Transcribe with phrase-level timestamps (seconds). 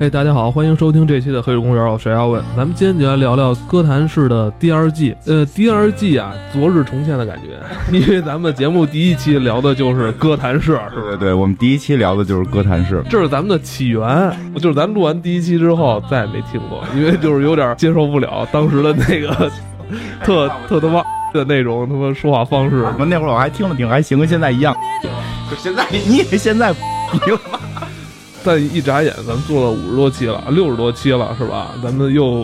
[0.00, 2.40] 嘿大家好，欢迎收听这期的《黑水公园》，我是阿问。
[2.56, 5.12] 咱们今天就来聊聊哥谭市的第二季。
[5.26, 7.58] 呃，第二季啊，昨日重现的感觉，
[7.90, 10.88] 因为咱们节目第一期聊的就是哥谭市，是吧？
[10.94, 13.02] 对对对，我们第一期聊的就是哥谭市。
[13.10, 19.50] 这是咱们的起源，就是咱录完第一期之后再也没听过，因为就是有点接受不了当时的那个
[20.22, 21.02] 特特他妈
[21.34, 22.86] 的那种他妈说话方式。
[23.00, 24.72] 那会儿我还听了挺还行，跟现在一样。
[25.50, 26.78] 可现在你以为现在不
[27.50, 27.58] 吗？
[28.48, 31.72] 但一眨眼，咱们做了五十多期了，六十多期了，是吧？
[31.82, 32.42] 咱们又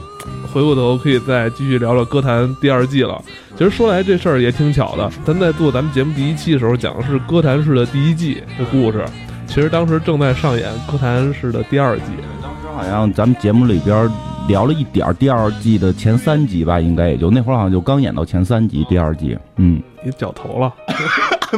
[0.53, 3.19] 回过头可以再继续聊聊歌坛第二季了。
[3.57, 9.03] 其实说来这事儿也挺巧的，咱在做咱们节目第一期的时候讲的是歌坛式的第一季的故事，
[9.47, 12.03] 其实当时正在上演歌坛式的第二季。
[12.43, 14.07] 当时好像咱们节目里边
[14.47, 19.39] 聊了一点儿第二季的前三集吧，应该也就那会儿好像就刚演到前三集第二季。
[19.57, 20.71] 嗯，你绞头了？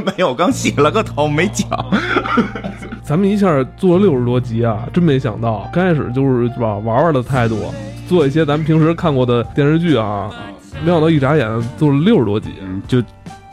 [0.04, 1.66] 没有，刚洗了个头，没绞。
[3.06, 7.56] 咱们一下做了六十多集啊，真没想到，刚开始就是是吧玩玩的态度，
[8.08, 10.28] 做一些咱们平时看过的电视剧啊，
[10.84, 12.50] 没想到一眨眼做了六十多集。
[12.60, 13.00] 嗯，就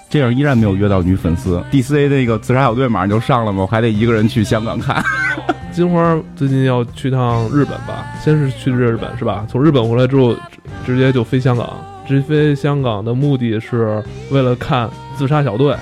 [0.09, 1.63] 这样依然没有约到女粉丝。
[1.71, 5.03] DC 那个自杀小队马上就上了嘛，我还得一个人去香港看。
[5.71, 8.07] 金花最近要去趟日本吧？
[8.19, 9.45] 先是去日本是吧？
[9.47, 10.35] 从日本回来之后，
[10.83, 11.69] 直接就飞香港。
[12.07, 15.75] 直飞香港的目的是为了看自杀小队。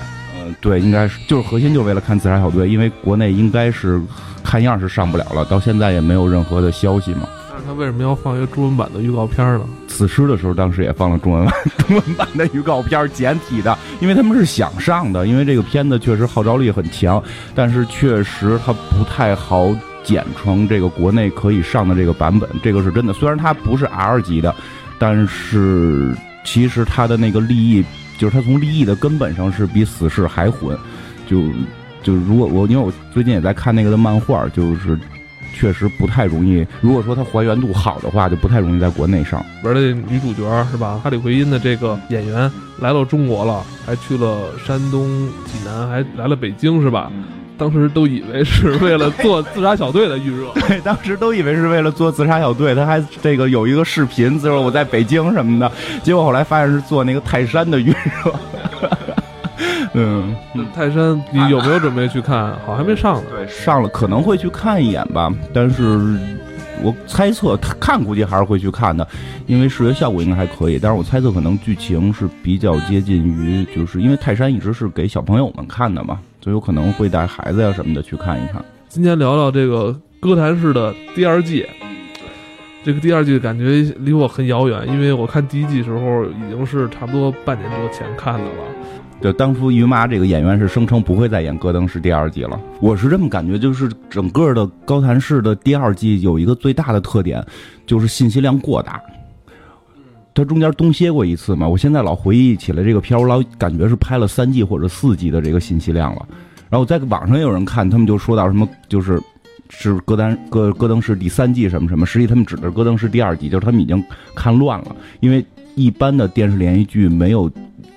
[0.44, 4.00] 嗯，对，应该是就是核心就为了看自杀小队，因为国内应该是
[4.42, 7.28] 看样是上不了了，到现在也没有任何的消息嘛。
[7.50, 9.64] 但是他为什么要放一个中文版的预告片呢？
[9.86, 17.22] 此时的时候，当时也放了中文版中文版的预告片，简体的，因为他们是想上的，因为这个片子确实号召力很强，
[17.54, 19.68] 但是确实它不太好
[20.02, 23.12] 剪成这个国内可以上的这个版本，这个是真的。
[23.12, 24.54] 虽然它不是 R 级的，
[24.98, 27.84] 但是其实它的那个利益，
[28.22, 30.78] 就是他从利益的根本上是比死侍还混，
[31.26, 31.42] 就
[32.04, 34.96] 就如果我因为我最近也在看那个的漫画，就是。
[35.54, 36.66] 确实不太容易。
[36.80, 39.44] 如果说它还原度好的话，就不太容易在国内上。
[39.62, 40.98] 玩的女主角是吧？
[41.04, 42.50] 哈利奎因的这个演员
[42.80, 45.06] 来到中国了，还去了山东
[45.44, 47.12] 济南，还来了北京是吧？
[47.62, 52.74] 当时都以为是为了做自杀小队的预热， 对，当时都以为是为了做自杀小队。
[52.74, 55.70] 他还这个有一个视频，就是我在北京什么的，
[56.02, 58.34] 结果后来发现是做那个泰山的预热。
[59.94, 60.34] 嗯，
[60.74, 62.52] 泰山，你有没有准备去看？
[62.66, 63.30] 好，还没上呢。
[63.30, 66.18] 对，上了可能会去看一眼吧，但是
[66.82, 69.06] 我猜测看估计还是会去看的，
[69.46, 70.78] 因为视觉效果应该还可以。
[70.78, 78.64] 但是我猜测可能剧情是比较接近于，就是因为泰山一直是给小朋友们看的嘛，就有可能会带孩子呀什么的去看一看。
[78.88, 81.64] 今天聊聊这个歌坛市的第二季，
[82.84, 88.54] 这个第二季感觉离我很遥远，因为我看第一季时候已经是差不多半年多前看的了。
[89.22, 97.44] 就当初于妈这个演员是声称不会再演《戈登》是第二季了，我是这么感觉，就是整个的高谭市的第二季有一个最大的特点，
[97.86, 99.00] 就是信息量过大。
[100.34, 106.26] 它中间东歇过一次嘛，我现在老回忆起来这个片儿，我老感觉是拍了三季或者四季的这个信息量了。
[106.68, 109.20] 然后在网上也有人看，他们就说到什么，就是
[109.68, 114.02] 是戈丹戈戈登是第三季什么什么，实际他们指的是戈登是第二季，就是他们已经
[114.34, 115.44] 看乱了，因为
[115.76, 117.48] 一般的电视连续剧没有。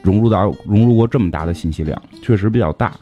[0.05, 2.93] 融入到融入过这么大的信息量，确实比较大，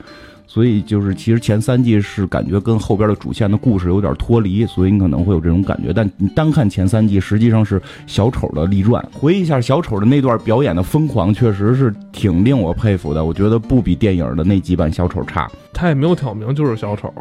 [0.47, 5.91] 所以就是其实前三季是感觉跟后边的主线的故事有点脱离，所以你可能会有这种感觉。
[5.91, 9.03] 但你单看前三季，实际上是小丑的立传。
[9.11, 13.25] 回忆一下小丑的那段表演的疯狂，确实是挺令我佩服的。
[13.25, 15.49] 我觉得不比电影的那几版小丑差。
[15.73, 17.11] 他也没有挑明就是小丑，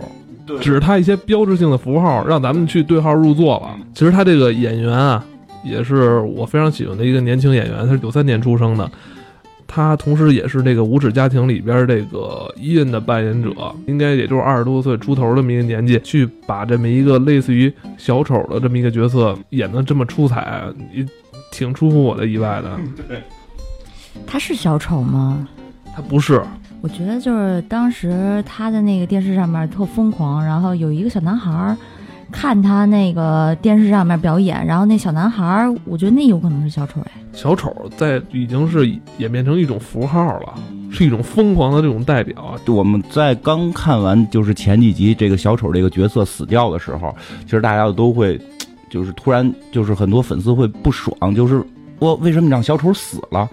[0.61, 3.77] 只是他一些标志性的符号让咱们去对号入座了。
[3.95, 5.25] 其实他这个演员啊，
[5.65, 8.91] 也是我非常喜欢的一个年轻演员，他是九三年出生的。
[9.75, 21.03] 他同时也是这个无耻家庭里边这个伊恩的扮演者，应该也就是二十多岁出头这么一个年纪，去把这么一个类似于小丑的这么一个角色演得这么出彩，也
[21.51, 22.79] 挺出乎我的意外的。
[23.09, 23.23] 对，
[24.27, 25.49] 他是小丑吗？
[25.97, 26.43] 他不是，
[26.83, 31.75] 我觉得就是当时他的那个电视上面特疯狂，然后有一个小男孩儿
[32.33, 37.13] 看他那个电视上面表演，然后那小男孩儿，我觉得那有可能是小丑哎。
[37.33, 38.89] 小丑在已经是
[39.19, 40.55] 演变成一种符号了，
[40.91, 42.59] 是一种疯狂的这种代表。
[42.67, 47.15] 我们在刚看完就是前几集这个小丑这个角色死掉的时候，
[47.45, 48.41] 其实大家都会，
[48.91, 51.65] 就是突然就是很多粉丝会不爽，就是
[52.01, 53.49] 我为什么让小丑死了？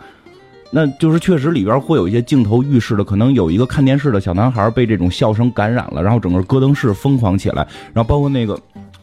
[0.72, 8.60] 那就是确实里边会有一些镜头预示的，可能有一个看电视的小男孩被这种笑声感染了，然后整个戈登市疯狂起来，然后包括那个。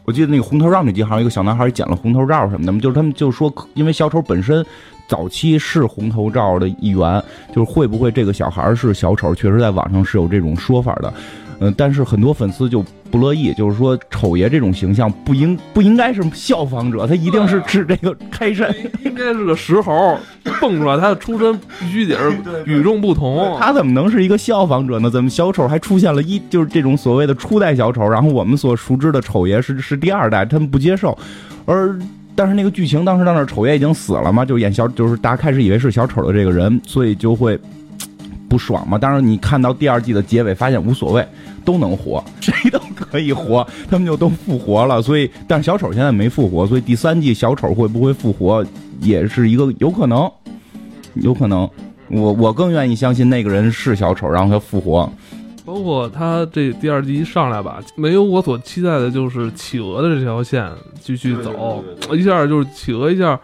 [0.07, 4.65] 我记得那个红头罩那集，好像一个小男孩捡了红头罩什么的，就是他们就说，因为小丑本身
[5.05, 7.21] 早期是红头罩的一员，
[7.53, 11.13] 就是会不会这个小孩是小丑，确实在网上是有这种说法的。
[11.59, 18.73] 嗯，但是很多粉丝就不乐意，就是说丑爷这种形象不应不应该是效仿者，他一定是指这个开山，
[19.03, 20.17] 应该是个石猴
[20.59, 23.57] 蹦出来，他的出身必须得是与众不同。
[23.59, 25.09] 他怎么能是一个效仿者呢？
[25.09, 31.17] 怎么小丑还出现了一就是这种所谓的初代小丑，然后我们所熟知的丑爷是是第二代，他们不接受。
[31.65, 31.97] 而
[32.35, 37.59] 但是那个剧情当时到那丑爷已经死了嘛，就演小就是大家开始以为是小丑的这个人，所以就会。
[38.49, 38.97] 不爽嘛？
[38.97, 41.27] 当然，你看到第二季的结尾，发现无所谓，
[41.65, 45.01] 都能活， 谁都可以活，他们就都复活了。
[45.01, 48.65] 所以，但是小丑现在没复活，所以第三季小丑会不会复活，
[49.01, 50.31] 也是一个有可能，
[51.15, 51.69] 有可能。
[52.09, 55.11] 我我更愿意相信那个人是小丑，然后他复活。
[55.65, 60.65] 包括他这第二季一上来吧，没有我所期待的，就是企鹅的这条线
[61.01, 61.83] 继续走，
[62.13, 63.37] 一下就是企鹅一下。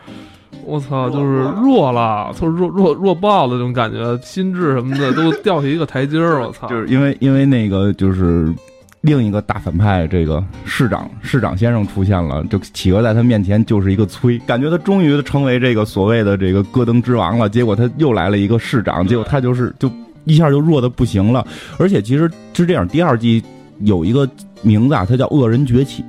[0.65, 6.41] 我操，就是弱了，就是弱弱弱爆了，这种感觉，心智什么的都 掉下一个台阶儿。
[6.45, 8.53] 我操，就是因为因为那个就是
[9.01, 17.49] 另一个大反派，这个市长市长先生出现了，就企鹅在他面前就是一个催，感觉他终于成为这个所谓的这个戈登之王了。
[17.49, 19.91] 结果他又来了一个市长，结果他就是就
[20.23, 21.45] 一下就弱的不行了。
[21.77, 23.43] 而且其实是这样，第二季
[23.79, 24.29] 有一个
[24.61, 26.03] 名字啊，它叫恶人崛起。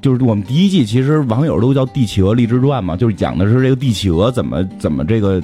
[0.00, 5.42] 就是我们第一季，其实网友都叫《帝企鹅励志传》嘛，就是讲的是这个帝企鹅怎么怎么这个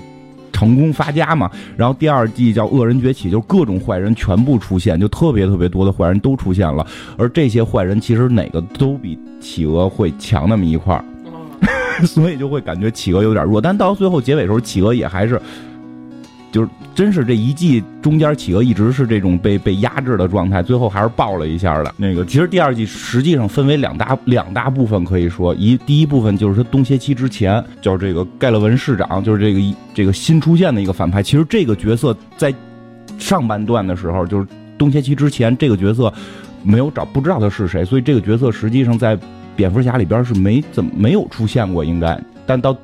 [0.53, 1.51] 成功发家嘛。
[1.77, 6.87] 然后第二季叫《恶人崛起》，就是各种坏人全部出现，就特别特别多的坏人都出现了。
[7.17, 11.05] 而这些坏人其实哪个都比企鹅会强那么一块儿，
[12.07, 13.61] 所以就会感觉企鹅有点弱。
[13.61, 15.41] 但到最后结尾的时候，企鹅也还是。
[16.53, 21.95] 就是真是这一季中间，企鹅一直是这种被被压制的状态，最后还是爆了一下的。
[21.97, 31.23] 那个其实第二季实际上分为两大两大部分，可以说一第一部分就是他东邪期之前，叫这个盖勒文市长，就是这个这个新出现的一个反派。
[31.23, 32.55] 其实这个角色在
[33.19, 34.47] 上半段的时候，就是
[34.77, 36.13] 东邪期之前，这个角色
[36.63, 39.19] 没有找不知道他是谁，所以这个角色实际上在
[39.57, 42.77] 蝙蝠侠里边是没怎么没有出现过，应该，但到。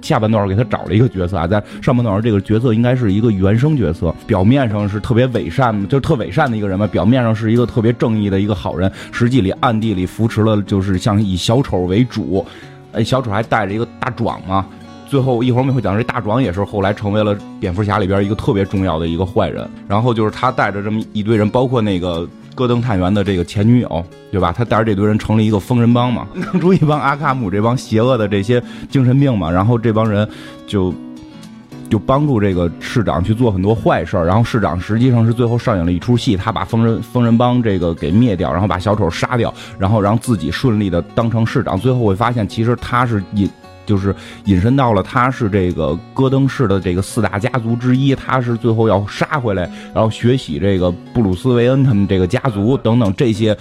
[0.00, 12.44] 下半段给他找了一个角色啊，在上半段这个角色应该是一个原生角色，表面上是特别伪善，就是特伪善的一个人嘛，表面上是一个特别正义的一个好人，实际里暗地里扶持了，就是像以小丑为主，
[12.92, 14.66] 哎，小丑还带着一个大壮嘛，
[15.08, 22.28] 最后一会儿我们会讲，这大壮也是后来成为了蝙蝠侠里边一个特别重要的一个坏人，然后就是他带着这么一堆人，包括那个。
[22.58, 24.52] 戈登探员的这个前女友，对吧？
[24.52, 28.60] 他带着这堆人成立一个疯人帮嘛，弄出一帮阿卡姆这帮邪恶的这些
[28.90, 29.48] 精神病嘛。
[29.48, 30.28] 然后这帮人
[30.66, 30.92] 就
[31.88, 41.78] 就帮助这个市长去做很多坏事然后市长实际上是最后上演了一出戏，他把疯人疯人帮这个给灭掉，然后把小丑杀掉，然后让自己顺利的当成市长。
[41.78, 43.48] 最后会发现，其实他是以。
[43.88, 44.14] 就是
[44.44, 49.62] 引申到了，他是这个戈登市的这个四大家族之一，他是最后要杀回来，
[49.94, 53.56] 然后学习这个布鲁斯韦恩他们这个家族等等这些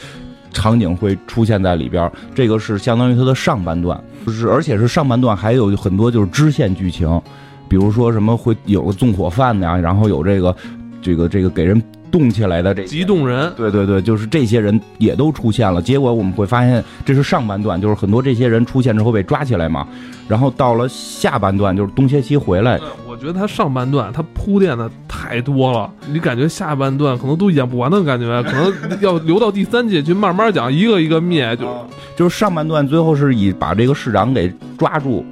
[0.51, 2.11] 场景会出现在里边。
[2.35, 7.21] 这个是相当于他的上半段，就是而且是上半段还有很多就是支线剧情，
[7.69, 10.53] 比如说什么会有个纵火犯的呀，然后有这个
[11.01, 11.81] 这个这个给人。
[12.11, 15.81] 动起来的这激动人，对对对，就是这些人也都出现了。
[15.81, 19.87] 结果我们会发现，这是上半段，就是很多这些人出现之后被抓起来嘛。
[20.27, 22.79] 然后到了下半段，就是东邪西回来。
[23.07, 31.55] 我觉得他上半段他铺垫的太多了，你感觉下半段可能都演不完的感觉，可能要留到第三季去慢慢讲，一个一个灭。
[31.55, 35.25] 就就是上半段最后是以把这个市长给抓住，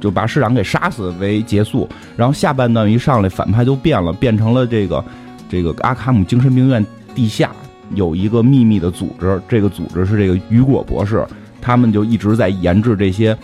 [0.00, 1.88] 就把市长给杀死为结束。
[2.16, 5.04] 然后下半段一上来，反派就变了，变成了这个。
[5.52, 6.82] 这个阿卡姆精神病院
[7.14, 7.50] 地下
[7.94, 11.26] 有一个秘密的组织，这个组织是这个雨果博士，
[11.60, 13.36] 他们就一直在研制这些，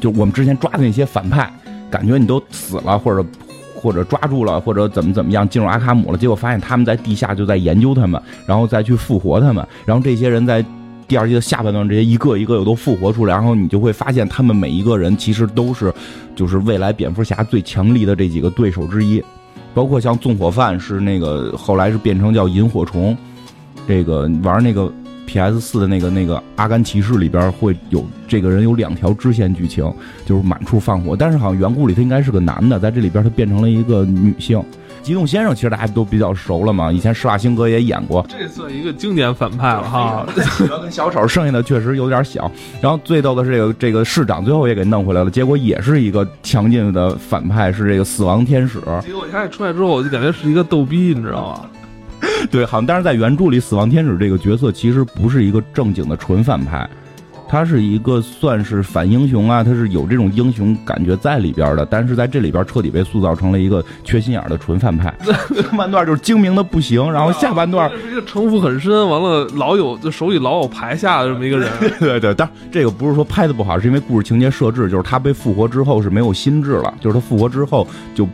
[0.00, 1.52] 就我们之前抓的那些反派，
[1.90, 3.28] 感觉你都死了，或者
[3.74, 10.64] 或者抓住了，或者怎么怎么样进入阿卡姆了，结果发现他们在地下就在研究他们，然后再去复活他们，然后这些人在
[11.06, 15.92] 第二季的下半段，这些一个一个又都复活出来，然后你就会发现他们每一个人其实都是
[16.34, 19.22] 就是未来蝙蝠侠最强力的这几个对手之一。
[19.74, 23.16] 包括像纵火犯是那个后来是变成叫萤火虫，
[23.88, 24.92] 这个玩那个
[25.26, 29.90] PS 四的那个那个阿甘骑士里边会有这个人有两条支线剧情，
[30.26, 34.62] 就是满处放火，但是好像原故里他应该是个男的，在这里边他变成了一个女性。
[35.02, 40.26] 机动先生其实大家都比较熟了嘛，以前施瓦辛格也演过，这算一个经典反派了哈。
[40.56, 42.50] 主要跟小丑，剩下的确实有点小。
[42.80, 48.80] 然后最逗的是这个这个市长最后也给弄回来了，结果也是一个强劲的反派，是这个死亡天使。
[49.04, 51.70] 结果他一出来之后，我就感觉是一个逗逼，你知道吗？
[52.50, 56.88] 对，好像但是在原著里，死亡天使这个角色其实不是一个正经的纯反派，
[57.52, 65.14] 他是一个算是反英雄啊，他是有这种英雄感觉在里边的，但是在这里边彻底被塑造成了一个缺心眼儿的纯反派。
[65.62, 71.68] 上半段就是精明的不行，然后下半段是一个城府很深，完了老有就手里老有牌下的这么一个人。
[72.00, 78.26] 对 对，但这个不是说拍的不好，是因为故事情节设置，就是他被复活之后是没有心智了，就是他复活之后就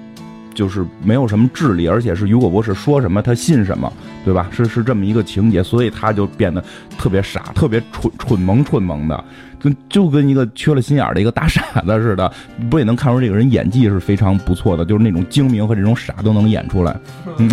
[0.59, 3.93] 就是没有什么智力，而且是雨果博士说什么他信什么，
[4.25, 4.49] 对吧？
[4.51, 6.61] 是是这么一个情节，所以他就变得
[6.99, 9.25] 特别傻，特别蠢蠢萌蠢萌的，
[9.61, 12.29] 跟就跟一个缺了心眼儿的一个大傻子似的。
[12.69, 16.99] 不也能看出这个人演技是非常不错的，就是那种精明和这种傻都能演出来。
[17.37, 17.49] 嗯，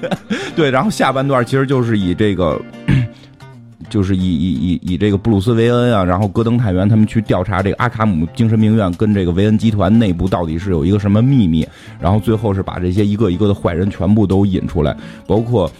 [0.54, 0.70] 对。
[0.70, 2.60] 然后下半段其实就是以这个。
[3.88, 11.66] 就是以以以以这个布鲁斯韦恩啊，然后戈登探员他们去调查这个阿卡姆精神病院跟这个维恩集团内部到底是有一个什么秘密，
[12.00, 14.96] 然后最后是把这些一个一个的坏人全部都引出来，
[15.26, 15.70] 包括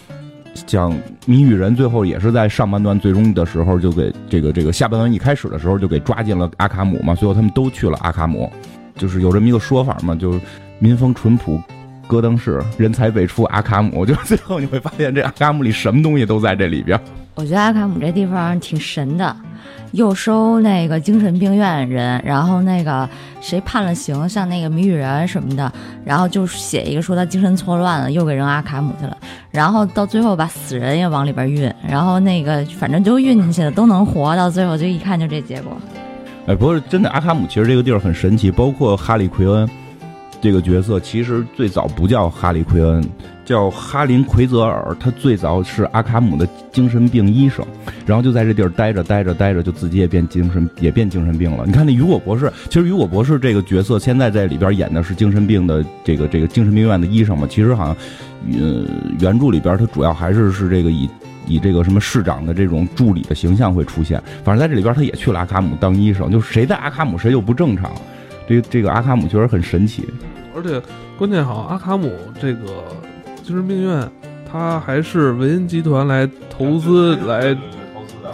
[0.67, 0.95] 像
[1.25, 8.51] 谜语人，最后也是在上半段最终的时候就给这个这个下半段一开始的时候就给抓进了阿卡姆嘛，最后他们都去了阿卡姆，
[8.95, 10.39] 就是有这么一个说法嘛，就是
[10.79, 11.61] 民风淳朴。
[12.13, 16.99] 戈登市人才辈出，阿卡姆，就最后你会发现这阿卡姆里什么东西都在这里边。
[17.33, 19.35] 我觉得阿卡姆这地方挺神的，
[19.93, 23.09] 又收那个精神病院人，然后那个
[23.41, 25.73] 谁判了刑，像那个谜语人什么的，
[26.05, 29.17] 然后就写一个说他精神错乱了，又给扔阿卡姆去了，
[29.49, 35.75] 然后到最后把死人也往里边运，然后那个反正就运进去了，都能活，到最后就一看就这结果。
[36.45, 39.67] 哎，不过真的阿卡姆其实这个地儿很神奇，包括哈利奎恩。
[40.43, 43.01] 这个角色其实最早不叫哈利奎恩，
[43.45, 44.93] 叫哈林奎泽尔。
[44.99, 47.65] 他最早是阿卡姆的精神病医生，
[48.05, 51.63] 然后就在这地儿待着待着待着，就自己也变精神也变精神病了。
[51.65, 57.47] 你看那雨果博士，其实雨果博士这个角色现在在里边演的是精神病的这个这个精神病院的医生嘛。
[57.49, 57.95] 其实好像，
[58.59, 58.85] 呃，
[59.21, 61.09] 原著里边他主要还是是这个以
[61.47, 64.21] 以这个什么市长的这种助理的形象会出现。
[64.43, 67.89] 反正在这里边他也去了阿卡姆当医生，就谁在阿卡姆谁就不正常。
[68.47, 70.07] 这这个阿卡姆确实很神奇。
[70.55, 70.81] 而且
[71.17, 72.83] 关键好，阿卡姆这个
[73.43, 74.09] 精神病院，
[74.51, 77.55] 它还是维恩集团来投资来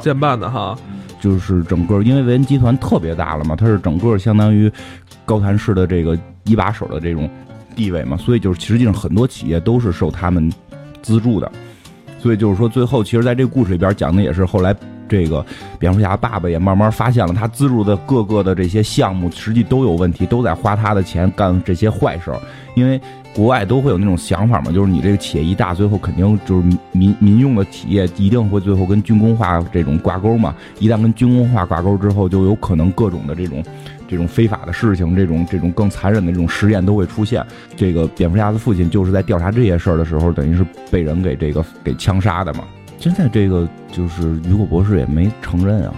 [0.01, 0.77] 建办的哈。
[1.21, 4.71] 就是整个，因为维恩集团特别大了嘛，它是整个相当于
[5.25, 7.29] 高谭市的这个一把手的这种
[7.75, 10.51] 地位嘛，所以就是实际上很多企业都是受他们
[11.01, 11.51] 资助的。
[12.19, 14.75] 所以就是说，最后其实在这个故事里边讲的也是后来。
[15.09, 15.45] 这个
[15.79, 22.39] 蝙蝠侠爸爸也慢慢发现了，他资助的各个的这些项目，实际都有问题，都在花他的钱干这些坏事儿。
[22.75, 23.01] 因为
[23.33, 30.55] 国外都会有那种想法嘛，就是你这个企业一大，最后肯定就是民民用的企业一定会最后跟军工化这种挂钩嘛。
[30.79, 33.63] 一旦跟军工化挂钩之后，就有可能各种的这种
[34.07, 37.45] 这种非法的事情，这种这种更残忍的这种实验都会出现。
[37.75, 42.63] 这个蝙蝠侠的父亲就是在调查这些事儿的时候，等于是被人给这个给枪杀的嘛。
[42.99, 45.93] 现在这个就是雨果博士也没承认啊，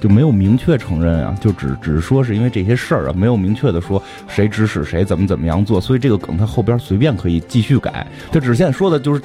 [0.00, 8.04] 就没有明确承认啊，就只只是说是因为这些事儿啊，没有明确的说谁指使谁怎么怎么样做，所以这个梗他后边随便可以继续改。
[8.32, 9.22] 他只现在说的就是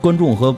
[0.00, 0.54] 观众和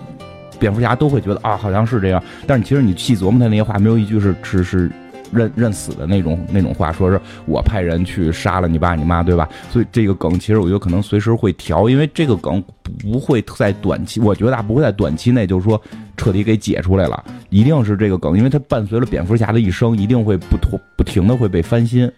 [0.59, 4.91] 蝙蝠侠都会觉得啊，好像是这样，但是其实你细琢磨他那些话，没有一句是是是。
[5.33, 9.49] 认认死的那种那种话，说是我派人去杀了你爸你妈，对吧？
[9.71, 12.63] 所以这个梗其实我觉得可能随时会调，因为这个梗
[13.01, 15.81] 不会在短期，我觉得不会在短期内就是说
[16.17, 22.11] 彻底给解出来了，一定是这个梗，因为它伴随了蝙蝠侠的一生，一定会不拖不停的会被翻新。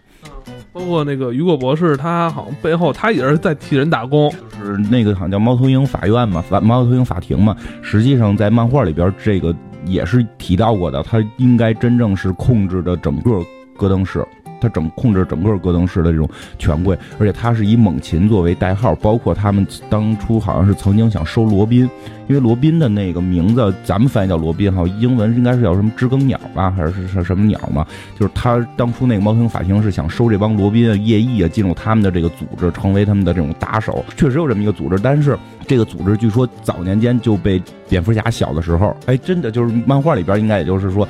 [0.73, 9.55] 包括那个雨果博士，他好像背后他也是在替人打工，就是那个好像叫猫头鹰法院嘛，法猫头鹰法庭嘛，实际上在漫画里边这个。
[9.85, 13.33] 也是提到过的，他应该真正是控制着整个
[13.77, 14.25] 戈登市，
[14.61, 21.91] 他整控制整个戈登市的这种权贵，而且他是以猛禽作为代号，包括他们当初好像是曾经想收罗宾，
[22.33, 27.87] 因为罗宾的那个名字，咱们翻译叫罗宾哈，英文应该是叫什么知更鸟吧，还是是什么鸟嘛？
[28.19, 41.07] 就是他当初那个猫头鹰法庭是想收这帮罗宾啊、夜翼啊进入他们的这个组织，成为他们的这种打手，确实有这么一个组织，但是这个组织据说早年间就被蝙蝠侠小的时候，哎，真的就是漫画里边应该也就是说。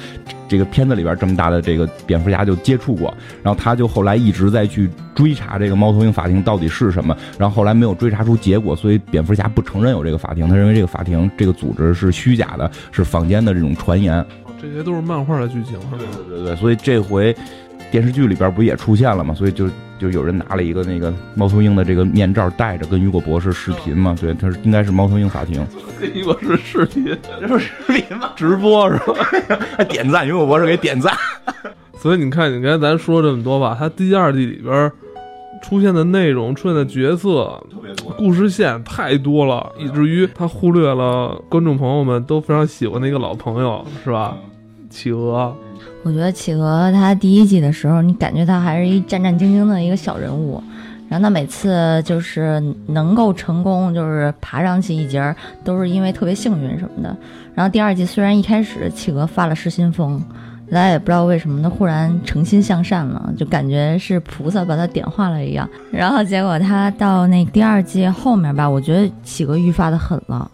[0.49, 14.25] 这个片子里边这么大的这个蝙蝠侠就接触过，然后他就后来一直在去追查这个猫头鹰法庭到底是什么，然后后来没有追查出结果，所以蝙蝠侠不承认有这个法庭，他认为这个法庭这个组织是虚假的，是坊间的这种传言。
[14.61, 15.99] 这些都是漫画的剧情，是吧？
[16.29, 17.35] 对对对，所以这回
[17.91, 19.35] 电视剧里边不也出现了吗？
[19.35, 24.17] 所以就就有人拿了一个那个猫头鹰的这个面罩戴着，跟雨果博士视频嘛。
[24.21, 25.67] 对，他是应该是猫头鹰法庭，
[26.15, 27.05] 一个是视频，
[27.41, 28.31] 这不是视频吗？
[28.37, 29.15] 直播是吧？
[29.77, 31.13] 还点赞，雨果博士给点赞。
[31.99, 34.91] 所以你看，你刚才咱说这么多吧，他第二季里边
[35.63, 37.59] 出现的内容、出现的角色、
[38.19, 44.37] 故事线太多了，以至于他忽略了观众朋友们都非常喜欢的一个老朋友，是吧？
[44.91, 45.57] 企鹅，
[46.03, 50.63] 我觉得企鹅他第一季的时候，你感觉他还是一战战兢兢的一个小人物，
[51.09, 57.17] 然后他每次就是能够成功，就是爬上去一截儿，都是因为特别幸运什么的。
[57.55, 60.23] 然后第二季虽然一开始企鹅发了失心疯，
[60.71, 65.69] 大家也不知道为什么他忽然诚心向善了，就感觉是菩萨把他点化了一样。
[65.91, 70.51] 然后结果他到那第二季后面吧，我觉得企鹅愈发的狠了，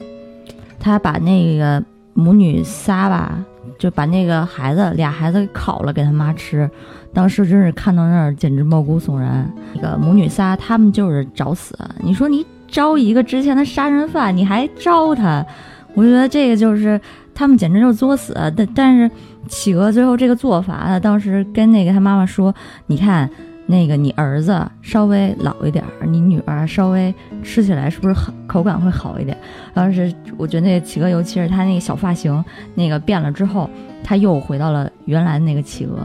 [0.78, 1.82] 他把那个
[2.14, 3.44] 母女仨吧。
[3.78, 6.68] 就把那个孩子俩孩子给烤了给他妈吃，
[7.14, 9.48] 当时真是看到那儿简直毛骨悚然。
[9.72, 15.46] 那个母女仨他们就是找死，你说你招一个之前的杀人犯，你还招他，
[15.94, 17.00] 我觉得这个就是
[17.32, 18.34] 他们简直就是作死。
[18.56, 19.08] 但但是
[19.48, 22.54] 企鹅最后这个做法，他当时跟那个他妈妈说，
[22.86, 23.28] 你看。
[23.70, 28.14] 那个你儿子稍微老一点儿，你女儿稍微吃起来是不是
[28.46, 29.36] 口感会好一点？
[29.74, 32.42] 当时我觉得那个企鹅，尤其是他那个小发型，
[32.74, 33.68] 那个变了之后，
[34.02, 35.98] 他又回到了原来那个企鹅，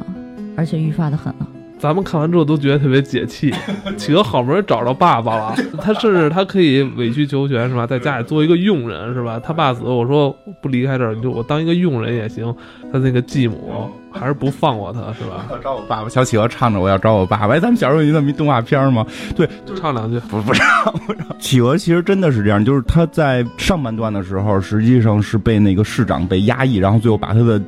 [0.57, 1.47] 而且愈发的狠了。
[1.83, 3.53] 咱们看完之后都觉得特别解气。
[3.97, 7.85] 企鹅好不容易找着爸爸了，他甚至他可以委曲求全，是吧？
[7.85, 9.37] 在家里做一个佣人，是吧？
[9.37, 12.55] 他爸死，我说不离开这儿，你就我当一个佣人也行。
[12.89, 15.45] 他那个继母还是不放过他，是吧？
[15.51, 17.53] 要找我爸爸，小企鹅唱着我要找我爸爸。
[17.53, 19.05] 哎，咱们小时候有那么一动画片吗？
[19.35, 20.17] 对，就唱两句。
[20.29, 21.37] 不 不唱不唱。
[21.37, 27.61] 企鹅其实真的是这样，就是他在上半段的时候，实际上是被那个市长被压抑，然后最后把他的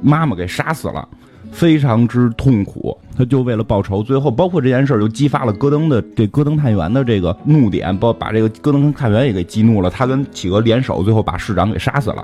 [0.00, 1.08] 妈妈给杀死了。
[1.56, 12.22] 非常之痛苦，他就为了报仇，最后包括这件事儿又激发了戈登的这戈登探员的这个怒点，包把这个戈登探员也给激怒了，他跟企鹅联手，最后把市长给杀死了，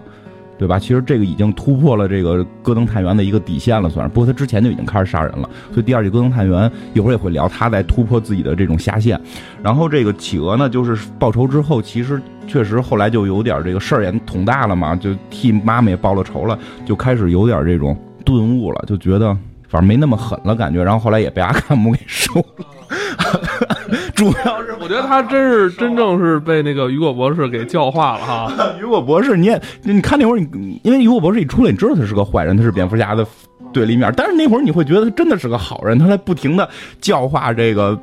[0.59, 0.79] 对吧？
[0.79, 4.12] 其实这个已经突破了这个戈登探员的一个底线了，算是。
[4.12, 9.18] 不过他之前就已经开始杀人了，所以第二季戈登探员一会儿也会聊他在突破自己的这种下限。
[9.62, 17.97] 然后这个企鹅呢，就是报仇之后，其实确实后来就有点这个事儿也捅大了嘛，就替妈妈也报了仇了，就开始有点这种。
[18.33, 19.37] 顿悟了，就觉得
[19.68, 20.83] 反正没那么狠了，感觉。
[20.83, 22.66] 然后后来也被阿卡姆给收了。
[24.14, 28.53] 主要是我觉得他真是真正是被那个雨果博士给教化了哈。
[28.81, 33.27] 雨果博士，你也你看那会儿，你因为雨果博士一出来，你知道他是个坏人，他是蝙蝠侠的
[33.73, 34.12] 对立面。
[34.16, 36.68] 但是那会儿你会觉得他真的是个好人，他在不停的
[37.01, 37.99] 教化这个。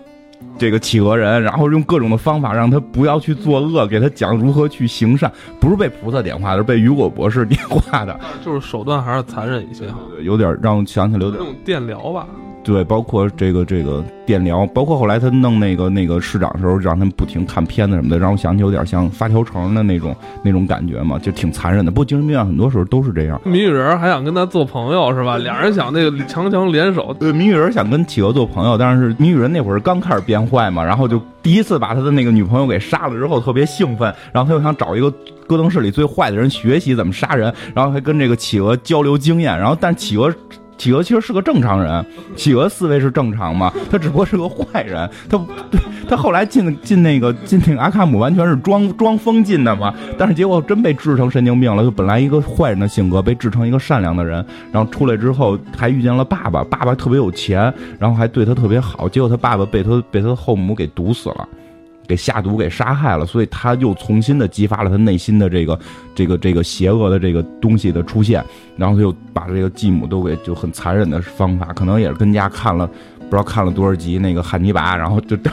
[0.58, 9.86] 这个企鹅人，然后用各种的方法让他不要去作恶，给他讲如何去行善，不是被菩萨点化的，是被雨果博士点化的， 就是手段还是残忍一些，
[10.21, 12.28] 有点让我想起来有点那种电疗吧。
[12.63, 21.89] 对，包括这个这个电疗，包括后来他弄那个那个市长的时候，让他们不停看片子什么的，让我想起有点像发条城的那种那种感觉嘛，就挺残忍的。
[21.89, 23.41] 不过精神病院很多时候都是这样。
[23.43, 25.38] 谜语人还想跟他做朋友是吧？
[25.38, 27.15] 俩人想那个强强联手。
[27.19, 35.10] 对，谜语人想跟企鹅做朋友，但是谜语人那会儿刚开始变坏嘛，然后就第一次把他的那个女朋友给杀了之后，特别兴奋，然后他又想找一个
[35.48, 40.32] 戈登市里最坏的人学习怎么杀人，然后还跟这个企鹅交流经验，然后但企鹅。
[40.80, 42.04] 企鹅其实是个正常人，
[42.38, 43.72] 企鹅思维是正常嘛？
[43.92, 45.08] 他只不过是个坏人。
[45.30, 45.38] 他
[45.70, 49.94] 对 他后来进进那个进那个阿卡姆，完全是装装疯进的嘛。
[50.18, 54.44] 但是结果真被治成神经病了，就本来一个坏人的性格被治成一个善良的人。
[54.72, 59.10] 然后出来之后还遇见了爸爸，爸爸特别有钱，然后还对他特别好。
[59.10, 61.48] 结果他爸爸被他被他的后母给毒死了。
[62.10, 65.80] 给下毒给杀害了，所以他又重新的激发了他内心的这个
[66.15, 68.43] 这个这个邪恶的这个东西的出现，
[68.76, 75.38] 然后他又把这个继母都给就很残忍的方法，可能也是跟家看了不知道看了多少集那个汉尼拔，然后就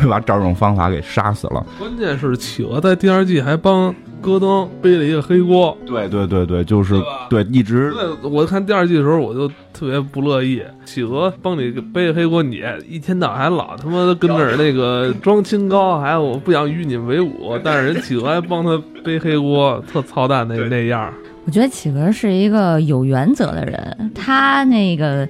[0.00, 1.64] 对吧，找这种方法给杀死了。
[1.78, 5.76] 关键是企鹅在第二季还帮戈登背了一个黑锅。
[5.86, 6.94] 对对对对，就是
[7.28, 10.62] 对对一直对，我看第二季的时候，我就特别不乐意。
[10.84, 21.12] 企鹅帮你背黑锅，你一天到晚还老他妈跟那儿那个装清高，还有我不想与你为伍， 但是人企鹅还帮他背黑锅，特操蛋那 那样。
[21.46, 25.26] 我觉得企鹅是一个有原则的人，他那个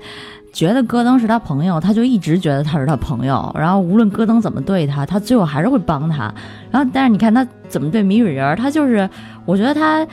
[0.53, 6.33] 觉得戈登是他朋友，他就一直觉得他是他朋友，然后无论戈登怎么对他，他最后还是会帮他。
[6.71, 9.09] 然后，但是你看他怎么对谜语人儿，他就是
[9.45, 10.07] 我觉得他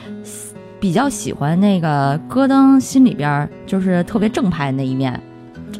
[0.78, 5.20] 比较喜欢那个戈登心里边就是特别正派的那一面，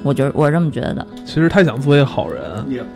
[0.03, 1.07] 我觉得我是这么觉得的。
[1.25, 2.43] 其实他想做一个好人，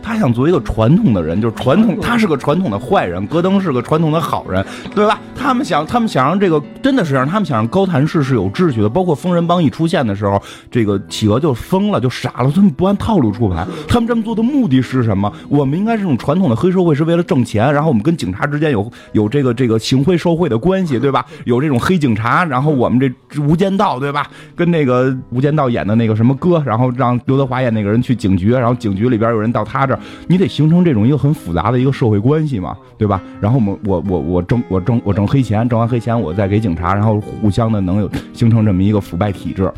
[0.01, 5.19] 他想做一个传统的人，就是传统，他是个传统的坏人，戈登是个传统的好人，对吧？
[5.35, 15.31] 他们想，他们想让这个真的是让他们想让高谭市是有秩序的，包括疯人帮一出现的时候，这个企鹅就疯了，就傻了，他们不按套路出牌，他们这么做的目的是什么？
[15.49, 21.25] 我们应该是这种传统的黑社会，是为了挣钱，然后我们跟警察之间有有这个这个行贿受贿的关系，对吧？
[21.45, 24.27] 有这种黑警察，然后我们这无间道，对吧？
[24.55, 33.21] 跟那个无间道演的那个什么哥，然后让刘德华演那个人去警局，然后警局里边有人到他这儿，你得形成这种一个很复杂的一个社会关系嘛，对吧？
[33.41, 39.71] 然后我我我我挣我挣我挣黑钱，挣完黑钱我再给警察，然后互相的能有形成这么一个腐败体制。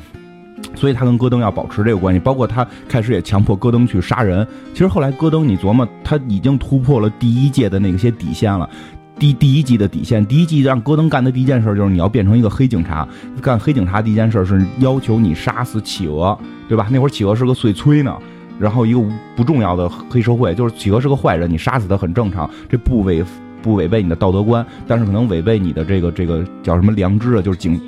[0.73, 4.45] 所以他跟戈登要保持这个关系，包括他开始也强迫戈登去杀人。
[4.73, 8.69] 其实后来戈登，你琢磨，他已经突破了第一届的那些底线了。
[9.17, 13.07] 第第一季的底线，第一季让戈登干的第一件事就是你要变成一个黑警察。
[13.41, 16.87] 干黑警察第一件事是要求你杀死企鹅，对吧？
[16.91, 18.15] 那会儿企鹅是个碎催呢，
[18.59, 19.01] 然后一个
[19.35, 23.23] 不重要的黑社会，就是企鹅是个坏人，你杀死他很正常，这不违
[23.61, 27.79] 不违背你的道德观，但是可能违背你的这个这个叫什么良知啊，就是警。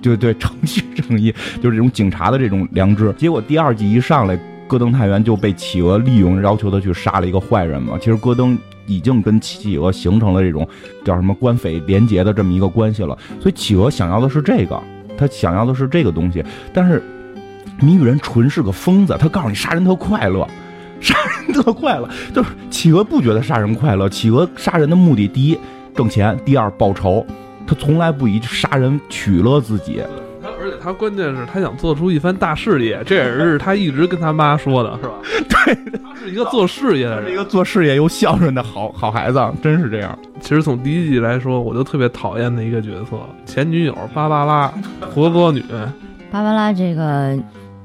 [0.00, 3.12] 对对，程序正义就是这种警察的这种良知。
[3.18, 7.96] 结果第二季一上来，戈登探员就被企鹅利用，要求他去杀了一个坏人嘛。
[7.98, 10.68] 其实戈登已经跟企鹅形成了这种
[11.04, 13.16] 叫什么官匪联结的这么一个关系了。
[13.40, 14.80] 所以企鹅想要的是这个，
[15.16, 16.44] 他想要的是这个东西。
[16.72, 17.02] 但是
[17.80, 20.46] 谜语人纯是个疯子，他告诉你杀人特快乐，
[21.00, 24.08] 杀人特快乐，就是企鹅不觉得杀人快乐。
[24.08, 25.58] 企鹅杀人的目的，第一
[25.94, 27.26] 挣钱，第二报仇。
[27.66, 30.02] 他从来不以杀人取乐自己。
[30.82, 35.14] 他关键是他想做出一番大事业，这也是他一直跟他妈说的，是吧？
[35.66, 40.18] 对，他是一个做事业的人，是一个做事业又孝顺的好好孩子，真是这样。
[40.40, 44.72] 其实从第一季来说，我就特别讨厌的一个角色，前女友芭芭拉，
[45.14, 45.64] 活歌女。
[46.30, 47.36] 芭芭拉这个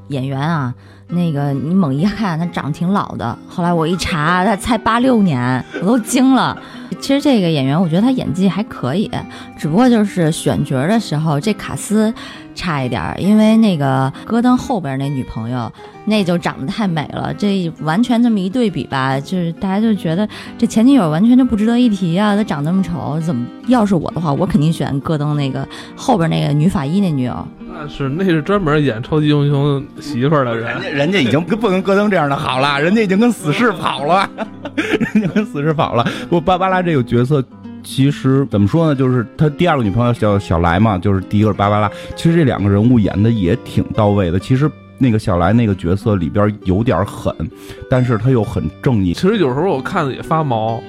[0.09, 0.73] 演员啊，
[1.07, 6.57] 那个你猛一看她长挺老的，后来我一查，她才八六年，我都惊了。
[6.99, 9.09] 其实这个演员，我觉得她演技还可以，
[9.57, 12.13] 只不过就是选角的时候这卡斯
[12.53, 15.71] 差一点儿，因为那个戈登后边那女朋友
[16.05, 27.47] 那就长得太美了，这完全这么一对比吧，就是大家就觉得这前女友完全就不值得一提啊，她长那么丑，怎么要是我的话，我肯定选戈登那个后边那个女法医那女友。
[27.75, 34.29] 那是那是专门演超级英雄媳妇儿的人人，家 人家已经不跟戈登这样的好了，人家已经跟死侍跑了，
[35.13, 36.03] 人家跟死侍跑了。
[36.23, 37.43] 不过芭芭拉这个角色。
[37.83, 41.91] 其实怎么说呢，就是他第二个女朋友叫小来嘛，就是第一个是芭芭拉。
[42.15, 44.39] 其实这两个人物演的也挺到位的。
[44.39, 47.35] 其实那个小来那个角色里边有点狠，
[47.89, 49.13] 但是他又很正义。
[49.13, 50.81] 其实有时候我看着也发毛，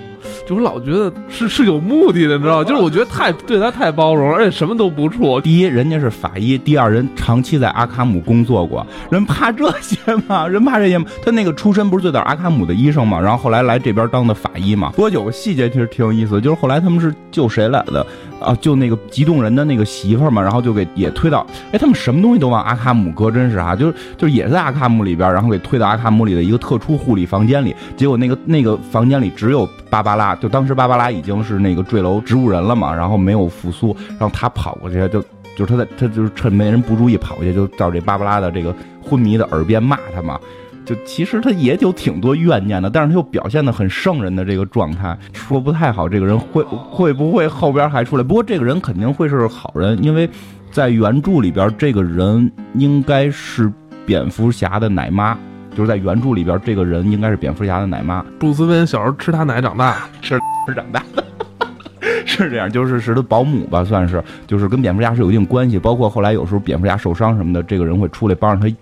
[0.47, 2.63] 就我老觉得是是有目的的，你知道？
[2.65, 5.41] 就是我觉得太对他太包容，而且什么都不怵。
[5.41, 10.47] 第一，人家是法医；第二，人长期在阿卡姆工作过，人怕这些吗？
[10.47, 11.07] 人怕这些吗？
[11.25, 14.91] 他那个出身不是最早阿卡姆的医生嘛，然后后来来这边当的法医嘛。
[14.91, 18.07] 不过有个细节其实挺有意思，就是后来他们是救谁来的
[18.41, 18.57] 啊？
[18.61, 35.25] 救那个激动人的那个媳妇儿嘛，然后就给也推到，哎，他们什么东西都往阿卡姆搁，真是啊，就是就是也在阿卡姆里边，然后给推到阿卡姆里的一个特殊护理房间里，结果那个那个房间里只有芭拉，就当时芭芭拉已经是那个坠楼植物人了嘛，然后没有复苏，然后他跑过去就。
[35.57, 40.37] 就是他在，他就是趁没人不注意跑过去，就到这芭芭拉的这个昏迷的耳边骂他嘛。
[40.85, 48.23] 就其实他也有挺多怨念的，但是他又表现的很圣人的这个状态，说不太好这个人会会不会后边还出来。
[48.25, 50.29] 不过这个人肯定会是好人，因为
[50.73, 53.73] 在原著里边，这个人应该是
[54.05, 55.39] 蝙蝠侠的奶妈，
[55.75, 61.25] 就是在原著里边，这个人应该是蝙蝠侠的奶妈，布鲁斯韦恩小时候吃他奶长大，是是长大的。
[62.27, 65.79] 是这样，就是是他保姆吧，算是，就是跟蝙蝠侠是有一定关系。
[65.79, 68.75] 包括后来有时候蝙蝠侠受伤什么的，这个人会出来帮着他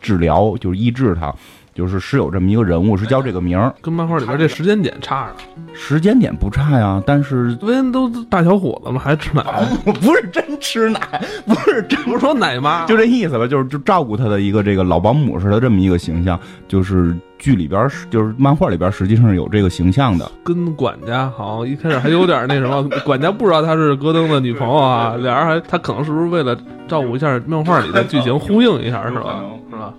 [0.00, 1.34] 治疗，就是医治他。
[1.78, 3.72] 就是是有这么一个人物，是叫这个名儿。
[3.80, 5.34] 跟漫画里边这时间点差着，
[5.72, 9.44] 时间点不差呀，但是昨天都大小伙子了，还吃奶？
[9.86, 10.98] 我不是真吃奶，
[11.46, 16.36] 不是真不是说奶妈，就这意思吧，就是就照顾他的一个这个老保姆似的这么一个形象，
[16.66, 20.28] 就是剧里边是就是漫画里边实际上是有这个形象的。
[20.42, 29.44] 跟管家好像一开始还有点那什么， 管家不知道她是戈登的女朋友啊，俩人还他可能是不是为了照顾一下漫画里的剧情，呼应一下是吧？
[29.70, 29.94] 是吧？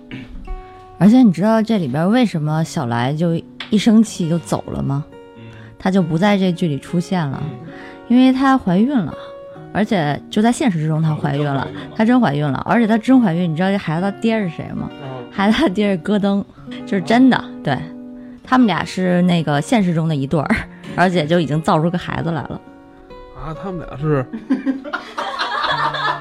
[1.00, 3.34] 而且你知道这里边为什么小来就
[3.70, 5.02] 一生气就走了吗？
[5.78, 7.42] 她就不在这剧里出现了，
[8.08, 9.14] 因为她怀孕了，
[9.72, 14.90] 而且就在现实之中她怀孕了，她真怀孕了，而且她真怀孕，你知道这孩子他爹是谁吗？
[15.30, 16.44] 孩子他爹是戈登，
[16.84, 17.78] 就是真的，对
[18.44, 20.54] 他们俩是那个现实中的一对儿，
[20.96, 22.60] 而且就已经造出个孩子来了。
[23.42, 24.26] 啊，他们俩是，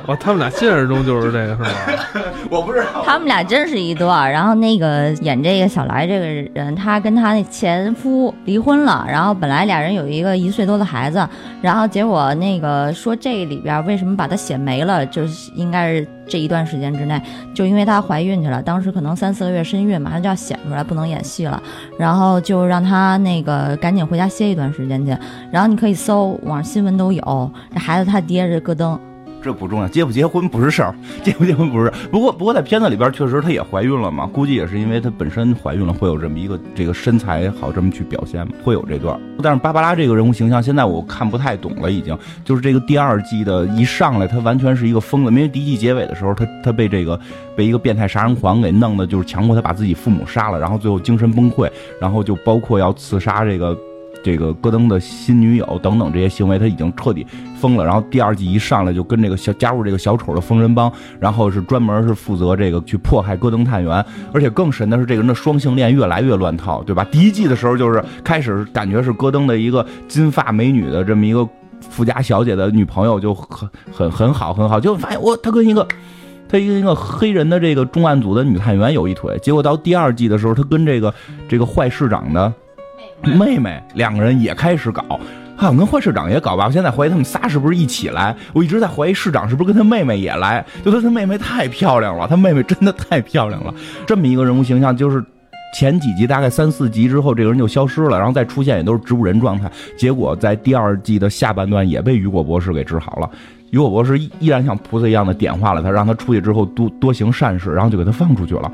[0.08, 1.70] 哇，他们俩现实中就是这个是吧？
[2.50, 11.28] 我不知道，他们俩真是一对儿，然后那个演这个小来这个人，他跟他那前夫离婚了，然后本来俩人有一个一岁多的孩子，
[11.62, 17.22] 然后结果那个说这里边为什么把他写没了，就是应该是这一段时间之内，
[17.54, 21.62] 就因为她怀孕去了，当时可能三四个月身孕，马上就要显出来，不能演戏了，
[22.00, 25.16] 然后就让她那个赶紧回家歇一段时间去，
[25.52, 29.00] 然后你可以搜网上新闻都有，这孩子他爹是戈登。
[29.42, 31.92] 这不重要，结不结婚不是事儿，结不结婚不是。
[32.12, 39.20] 不过不过在片子里边确实她也怀孕了嘛，估计也是因为她本身怀孕了，会有这么一个这个身材好这么去表现，会有这段。
[39.42, 47.20] 但是芭芭拉这个人物形象现在我看不太懂了，已经就是这个第二季的一上来，她完全是一个疯子，因为第一季结尾的时候，她她被这个
[47.56, 51.70] 被一个变态杀人狂给弄的，就是强迫她把自己父母杀了，然后最后精神崩溃，
[52.02, 53.78] 然后就包括要刺杀这个。
[54.24, 57.26] 这个戈登的新女友等等这些行为，他已经彻底
[57.60, 57.86] 疯了。
[57.86, 64.04] 然后第二季一上来就跟这个小加入这个小丑的疯人帮，然后是专门是负责这个去迫害戈登探员。
[64.34, 67.06] 而且更神的是，这个人的双性恋越来越乱套，对吧？
[67.06, 71.48] 第一季的时候就是开始感觉是戈登的一个金发美女的这么一个
[71.82, 75.88] 富家小姐的女朋友，就很很很好很好，就发现我他跟一个
[76.50, 79.38] 他一个一个黑人的这个重案组的女探员有一腿。
[79.42, 81.14] 结果到第二季的时候，他跟这个
[81.48, 82.54] 这个坏市长的。
[83.38, 85.04] 妹妹两个人也开始搞，
[85.56, 86.66] 好像跟坏市长也搞吧。
[86.66, 88.36] 我现在怀疑他们仨是不是一起来？
[88.54, 90.66] 我一直在怀疑市长是不是跟他妹妹也来。
[90.86, 93.74] 就他他妹妹太漂亮了，他妹妹真的太漂亮了。
[94.08, 95.24] 这么一个人物形象，就是
[95.76, 99.70] 前几集大概三四集之后，这个人就消失了，然后再出现也都是植物人状态。
[99.98, 103.30] 结果在第二季的下半段也被雨果博士给治好了。
[103.72, 108.72] 雨果博士依然像菩萨一样的点化了他，让他出去之后多多行善事，然后就给他放出去了。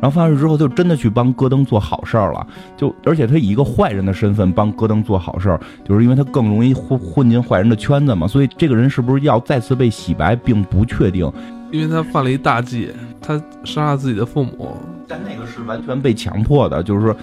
[0.00, 2.46] 然后放出去之后，就真的去帮戈登做好事儿了。
[2.76, 8.26] 就而且他以一个坏人的身份帮戈登做好事儿，就是因为他更容易混混进坏人的圈子嘛。
[8.26, 11.30] 所以这个人是不是要再次被洗白，并不确定。
[11.72, 14.76] 因为他犯了一大忌，他杀了自己的父母。
[15.08, 17.16] 但那个是完全被强迫的，就是说，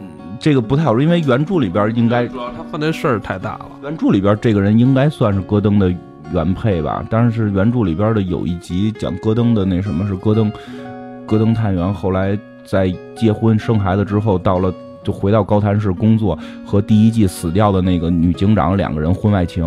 [0.00, 0.06] 嗯，
[0.38, 1.02] 这个不太好说。
[1.02, 3.66] 因为原著里边应该主要他犯的事儿太大了。
[3.82, 5.92] 原著里边这个人应该算是戈登的
[6.32, 7.04] 原配吧？
[7.10, 10.52] 但是原著里边的有一集讲戈登的那什么是戈登。
[11.30, 19.64] 戈登探员后来在结婚生孩子之后，到了就回到高谭市工作，和第一季死掉的那个女警长两个人婚外情，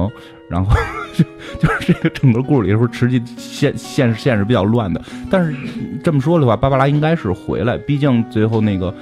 [0.49, 0.75] 然后
[1.15, 1.23] 就
[1.57, 5.01] 就是这个整个故事里头，实际现现实现实比较乱的。
[5.31, 5.55] 但是
[6.03, 8.93] 这么说的话，芭芭拉应该是回来，毕竟最后那个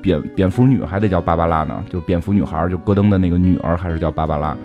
[0.00, 4.56] 蝙蝙蝠女还得叫芭芭拉呢，就蝙蝠女孩，就戈登的那个女儿还是叫芭芭拉。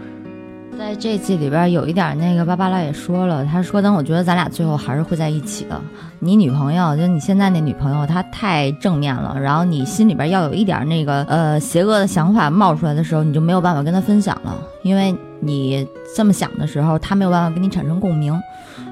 [0.78, 5.80] 在这季里边有一点那个芭芭拉也说了，他说：“等我觉得咱俩最后还是会在一起的。
[6.20, 18.38] 你女朋友，就你现在那女朋友，她太正面了，然后你心里边要有一点那个呃邪恶的想法冒出来的时候，你就没有办法跟她分享了，因为你这么想的时候，她没有办法跟你产生共鸣。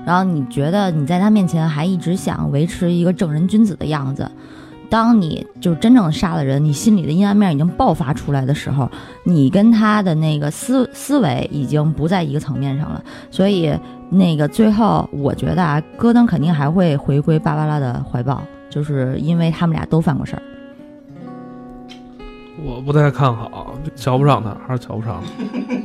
[0.06, 4.30] 然后你觉得你在她面前还一直想维持一个正人君子的样子。”
[4.90, 8.90] 当你就真正杀了人，你心里的阴暗面已经爆发出来的时候，
[9.24, 13.04] 你跟他的那个思思维已经不在一个层面上了。
[13.30, 13.72] 所以，
[14.10, 20.42] 那个最后，我觉得啊，戈登肯定还会回归芭芭拉的怀抱，就是因为他们俩都犯过事儿。
[22.62, 25.22] 我不太看好，瞧不上他，还是瞧不上，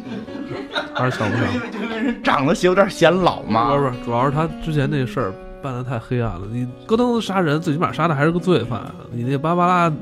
[0.94, 1.44] 还是瞧不上。
[1.80, 3.70] 因为人长得有点显老嘛。
[3.70, 5.32] 不是不是，主要是他之前那事儿。
[5.64, 8.83] 办的太黑暗了，你戈登杀人，最起码杀的还是个罪犯。
[9.11, 9.92] 你那芭芭拉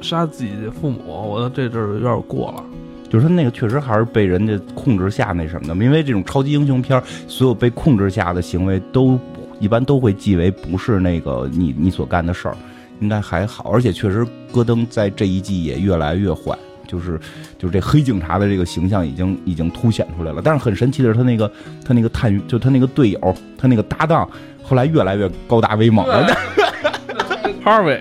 [0.00, 2.62] 杀自己的父母，我觉得这阵儿有点过了。
[3.10, 9.18] 就是他那个确实还是被人家控制下那什么的，因为这种超级英雄片，所有被控制下的行为都
[9.58, 12.56] 一般都会记为不是那个你你所干的事儿，
[13.00, 13.72] 应该还好。
[13.72, 16.56] 而且确实，戈登在这一季也越来越坏。
[16.86, 17.18] 就是
[17.58, 21.50] 就是这黑警察的这个形象已经已经凸显出来了，但是很神奇的是，他那个
[21.84, 24.28] 他那个探就他那个队友，他那个搭档，
[24.62, 26.26] 后来越来越高大威猛了。
[27.64, 28.00] Harvey，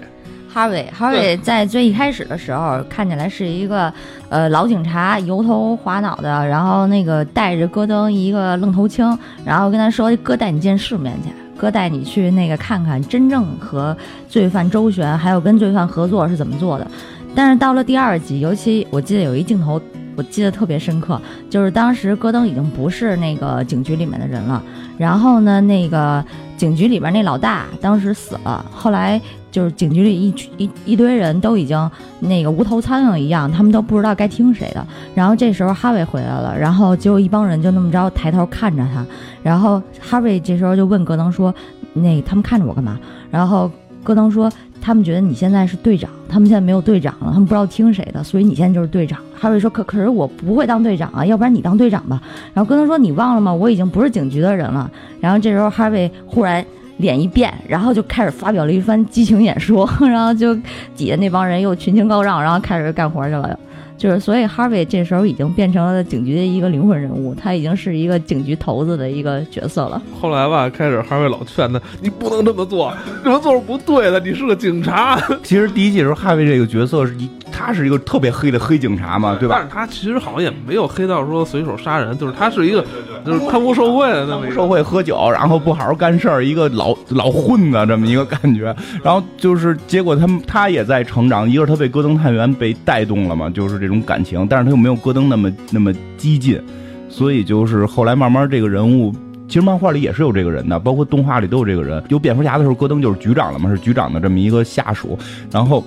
[0.53, 3.91] 哈维，哈维在最一开始的时候看起来是一个
[4.29, 13.95] 呃老警察，油头滑脑的，然后那个带着戈登一个愣头青，然后跟他说：“哥带你见世面去，哥带你去那个看看真正和
[14.27, 16.85] 罪犯周旋，还有跟罪犯合作是怎么做的。”
[17.35, 19.81] 但是到了第二集，尤其我记得有一镜头，
[20.15, 21.19] 我记得特别深刻，
[21.49, 24.61] 就是当时戈登已经不是那个警局里面的人了，
[24.97, 26.23] 然后呢，那个
[26.57, 29.19] 警局里边那老大当时死了，后来
[29.51, 34.85] 就是警局里一一一堆人都已经那个无头苍蝇一样，他们都不知道该听谁的。
[35.15, 39.03] 然后这时候哈维回来了，然后结果一帮人就那么着抬头看着他，
[39.41, 41.53] 然后哈维这时候就问戈登说
[41.93, 42.99] ：“那他们看着我干嘛？”
[43.31, 43.69] 然后
[44.03, 52.21] 戈登说：“他们觉得你现在是队长，他们现在没有队长了，他们不知道听谁的，所以你现在就是队长。”哈维说：“可可是我不会当队长啊，要不然你当队长吧。”
[52.53, 53.53] 然后戈登说：“你忘了吗？
[53.53, 54.89] 我已经不是警局的人了。”
[55.19, 56.63] 然后这时候哈维忽然
[56.97, 60.53] 脸一变，然后就开始发表了一番激情演说， 然后就
[60.95, 63.57] 底下那帮人又群情高涨，然后开始干活去了。
[64.03, 70.01] 就是，所以 Harvey 这时候已经变成了警局的一个灵魂人物，他已经是一个警局头子的一个角色了。
[70.19, 75.17] 后来吧，开始 Harvey 老劝他，你不能这么做，这么做是不对的，你是个警察。
[75.41, 79.55] 其实第一季的时候，，Harvey 这个角色是一，他是一个特别黑的黑警察嘛，对吧？
[79.59, 82.83] 但是他其实好像也没有黑到说随手杀人，就是他是一个
[83.23, 88.75] 就是贪污受贿的那么一个社会喝酒，然后不好好干事儿，一个老老混子这么一个感觉。
[89.03, 96.59] 然后就是结果他们他也在成长，一个是他被戈登探员被带动了嘛，就是这种感情，但是他又没有戈登那么那么激进，
[97.07, 99.13] 所以就是后来慢慢这个人物。
[99.45, 102.03] 其实漫画里也是有这个人的，包括动画里都有这个人。
[102.07, 105.19] 有蝙蝠侠的时候，戈登就是局长了嘛，是局长的这么一个下属。
[105.51, 105.83] 然后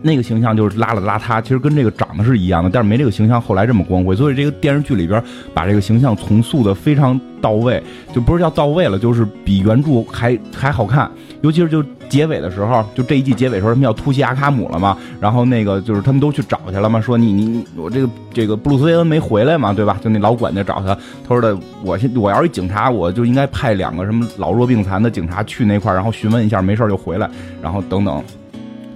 [0.00, 4.14] 那个形象就是邋里邋遢，其实跟这个长得是一样的，但是没这个形象后来这么光辉。
[4.14, 7.82] 所以这个电视剧里边把这个形象重塑的非常到位，
[8.14, 11.10] 就不是叫到位了，就是比原著还还好看。
[11.40, 19.98] 尤其是就结尾的时候，就这一季结尾的时候，他们要突袭阿卡姆了嘛，然后那个就是他们都去找去了嘛，说你你我这个这个布鲁斯韦恩没回来嘛，对吧？
[20.00, 20.94] 就那老管家找他，
[21.28, 27.28] 他说的我现我要是一警察，我就应该派两个什么老弱病残的警察去那块，然后询问一下，没事就回来，
[27.62, 28.22] 然后等等。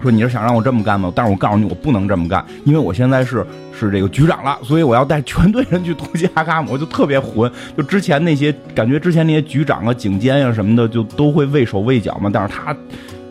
[0.03, 1.13] 说你是想让我这么干吗？
[1.15, 7.51] 但是我告诉你，我不能这么干，因为我现在是是这个局长了，所以我要带全队人去突击阿卡姆，我就特别混。
[7.77, 12.29] 就之前那些感觉，之前那些局长啊、警监呀什么的，就都会畏手畏脚嘛。
[12.33, 12.77] 但是他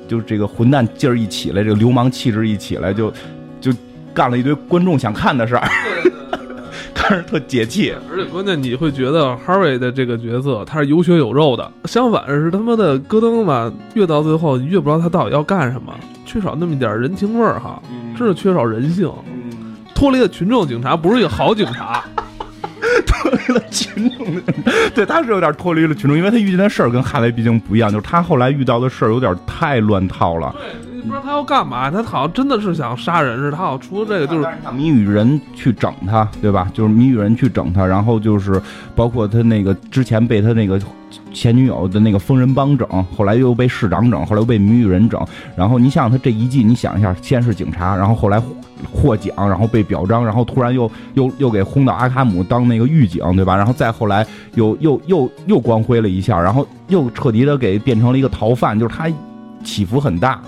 [0.07, 3.13] 就这个混蛋劲儿一起来，这个流氓气质一起来，就
[3.59, 3.71] 就
[4.13, 5.67] 干了一堆观众想看的事儿，
[6.93, 7.93] 看着特解气。
[8.11, 15.93] 而且关键你会觉得哈维的这个角色他是有血有肉的，相反是他妈的戈登吧，越到最后越不知道他到底要干什么，
[16.25, 17.81] 缺少那么一点人情味儿哈，
[18.17, 19.11] 真是缺少人性，
[19.93, 22.03] 脱离了群众警察不是一个好警察。
[23.05, 24.41] 脱离了群众的，
[24.93, 30.53] 对，他是有点脱离了群众，因为他遇见的事儿跟哈维毕竟不一样，就是他后来遇到的事儿有点太乱套了。
[31.01, 36.69] 不知道他要干嘛，他好像真的是想杀人似的，他好像除了这个就是谜语人去整他，对吧？
[36.73, 38.61] 就是谜语人去整他，然后就是
[38.95, 40.79] 包括他那个之前被他那个
[41.33, 45.19] 前女友的那个疯人帮整，后来又被市长整，后来又被谜语人整。
[45.55, 48.41] 然后你想想他这一季，你想一下，先是警察，然后后来
[48.91, 53.55] 获奖，然后被表彰，然后突然又又又给轰到阿卡姆当那个狱警，对吧？
[53.55, 59.09] 然后再后来又又又又光辉了一下，然后又彻底的给变成了一个逃犯，就是他
[59.63, 60.41] 起伏很大。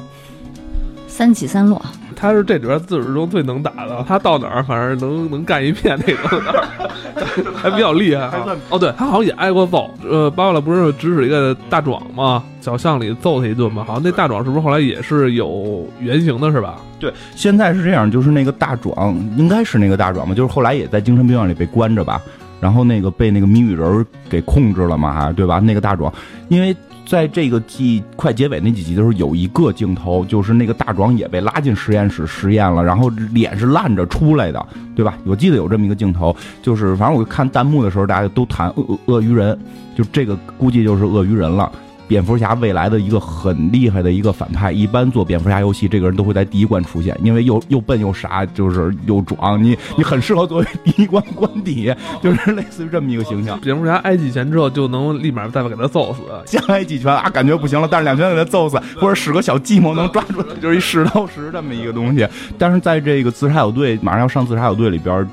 [1.14, 1.80] 三起三落，
[2.16, 6.42] 他是这里边自始中最能打的，他到哪儿反正能能干一片那种，
[7.54, 8.48] 还比较厉害啊。
[8.72, 12.44] 哦，对他好像也挨过揍，呃，巴瓦拉不是指使一个大壮吗？
[12.62, 13.84] 小巷里揍他一顿吗？
[13.86, 16.80] 好像那大壮是不是后来也是有原型的，是吧？
[17.00, 22.20] 对，现在是这样，就是那个大壮，应该是那个大壮吧，就是后来也在精神病院里被关着吧，
[22.60, 25.60] 然后那个被那个谜语人给控制了嘛，还对吧？
[25.60, 26.12] 那个大壮，
[26.48, 35.18] 因为在这个季快结尾那几集的时候，有一个镜头，就是那个大壮也被拉进实验室实验了，然后脸是烂着出来的，对吧？
[35.26, 39.58] 我记得有这么一个镜头，就是反正我看弹幕的时候，大家都谈鳄鳄鱼人，
[39.96, 41.72] 就这个估计就是鳄鱼人了。
[42.08, 53.60] 蝙蝠侠未来的一个很厉害的一个反派，一般做蝙蝠侠游戏，这个人都会在第一关出现，因为又又笨又傻，就是又壮，你你很适合作为第一关关底，就是类似于这么一个形象。
[53.62, 62.28] 蝙蝠侠挨几拳之后就能立马再给他揍死，先挨几拳啊，感觉不行了，但是两拳给他揍死，或者使个小计谋能抓住他，就是一石头石这么一个东西。
[62.58, 65.28] 但是在这个自杀小队马上要上自杀小队里边，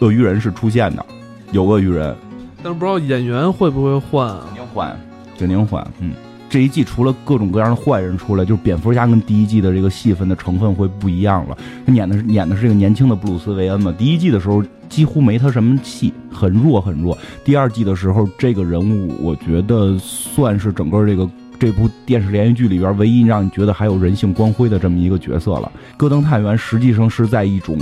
[0.00, 1.06] 鳄鱼人是出现的，
[1.52, 2.14] 有鳄鱼人，
[2.62, 4.40] 但是不知道演员会不会换啊？
[4.48, 4.98] 肯定换，
[5.38, 6.12] 肯定换，嗯。
[6.48, 11.58] 这一季除了各种各样的坏人出来，就是蝙蝠侠跟第一季的这个戏份的成分会不一样了。
[11.84, 13.92] 他演的是演的是这个年轻的布鲁斯韦恩嘛。
[13.98, 17.18] 第一季的时候几乎没他什么戏，很弱很弱。
[17.44, 25.70] 第二季的时候，这个人物我觉得算是整个这个这部电视连续剧里边唯一让你觉得还有人性光辉的这么一个角色了。
[25.96, 27.76] 戈登探员实际上是在一种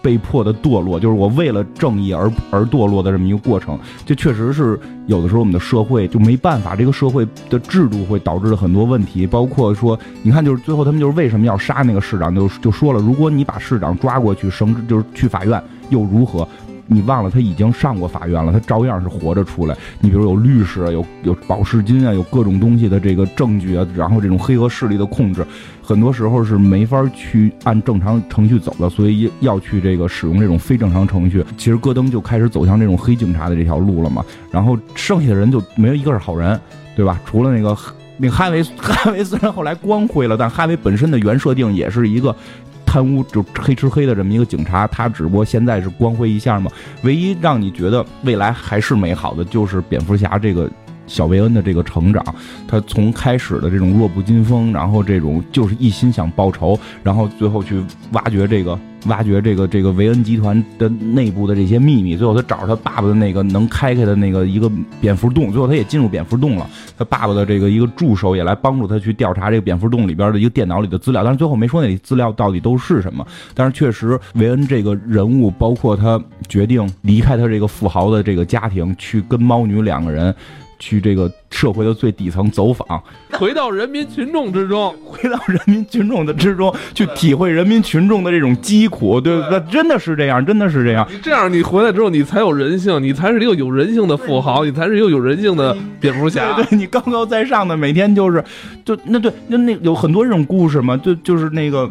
[0.00, 3.78] 被迫的堕落，就是我为了正义而而堕落的这么一个过程。
[4.06, 16.46] 这确实是有的时候我们的社会就没办法，这个社会的制度会导致了很多问题，包括说，你看，就是最后他们就是为什么要杀那个市长，就就说了，如果你把市长抓过去绳之，就是去法院又如何？
[16.90, 19.76] 你忘了他已经上过法院了，他照样是活着出来。
[20.00, 25.46] 你比如有律师啊，有有保释金啊，有各种东西的这个证据啊，然后这种黑恶势力的控制，
[25.88, 31.42] 很多时候是没法去按正常程序走的，所以要去这个使用这种非正常程序。
[31.56, 34.22] 其实戈登就开始走向这种黑警察的这条路了嘛。
[34.50, 36.60] 然后剩下的人就没有一个是好人，
[36.94, 37.18] 对吧？
[37.24, 37.74] 除了那个
[38.18, 42.36] 那个哈维，哈维虽然后来光辉了，但哈维本身的原设定也是一个。
[42.84, 46.70] 贪污就黑吃黑的这么一个警察，他只不过现在是光辉一下嘛。
[47.02, 50.70] 唯一让你觉得未来还是美好的，就是蝙蝠侠这个
[51.08, 52.22] 小维恩的这个成长。
[52.68, 57.82] 他从开始的这种弱不禁风，然后这种就是一心想报仇，然后最后去
[58.12, 58.78] 挖掘这个。
[59.06, 64.68] 挖掘这个这个维恩集团的内部的这些秘密，最后他找着他爸爸的那个能开开的那个一个
[65.00, 66.68] 蝙蝠洞，最后他也进入蝙蝠洞了。
[66.98, 73.24] 他爸爸的这个一个助手也来帮助他去调查这个蝙蝠洞里边的一个电脑里的资料，但是最后没说那里资料到底都是什么。
[73.54, 80.34] 但是确实，维恩这个人物，包括他决定离开他这个富豪的这个家庭，去跟猫女两个人。
[80.78, 83.02] 去这个社会的最底层走访，
[83.32, 91.06] 回到人民群众之中，回到人民群众的之中，去体会人民群众的这种疾苦，对那真的是这样，真的是这样。
[91.10, 96.52] 你这样，你回来之后，你才有人性，你才是一个有人性的富豪，你才是一个有人性的蝙蝠侠。
[96.54, 98.42] 对 你高高在上的，每天就是，
[98.84, 101.90] 就那对，那那有很多这种故事嘛，就就是那个。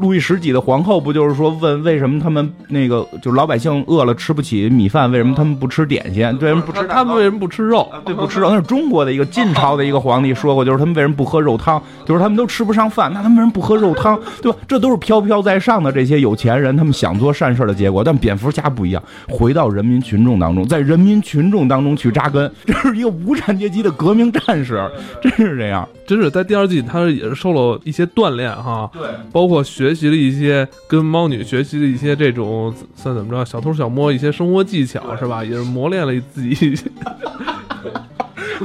[0.00, 6.24] 路易十几的皇后不就是说问为什么他们那个就是老百姓饿了吃不起米饭，为什么他们不吃点心？
[6.40, 6.86] 为什么不吃？
[6.86, 7.90] 他们为什么不吃肉？
[8.04, 8.50] 对，不吃肉。
[8.50, 11.82] 那是中国的一个晋朝的一个皇帝说过，就是他们为什么不喝肉汤？
[12.06, 14.18] 就是他们都吃不上饭，那他们为什么不喝肉汤？
[14.40, 14.58] 对吧？
[14.66, 18.02] 这都是飘飘在上的这些有钱人，他们想做善事的结果。
[18.04, 24.88] 但蝙蝠侠不一样，回到人民群众当中，在人民群众当中去扎根，这是一个无产阶级的革命战士，
[25.20, 25.86] 真是这样。
[26.06, 35.42] 真是在第二季，他也是受了一些锻炼哈，对，包括学学习了一些跟猫女学习的一些这种算怎么着，小偷小摸一些生活技巧是吧？
[35.42, 36.78] 也是磨练了自己。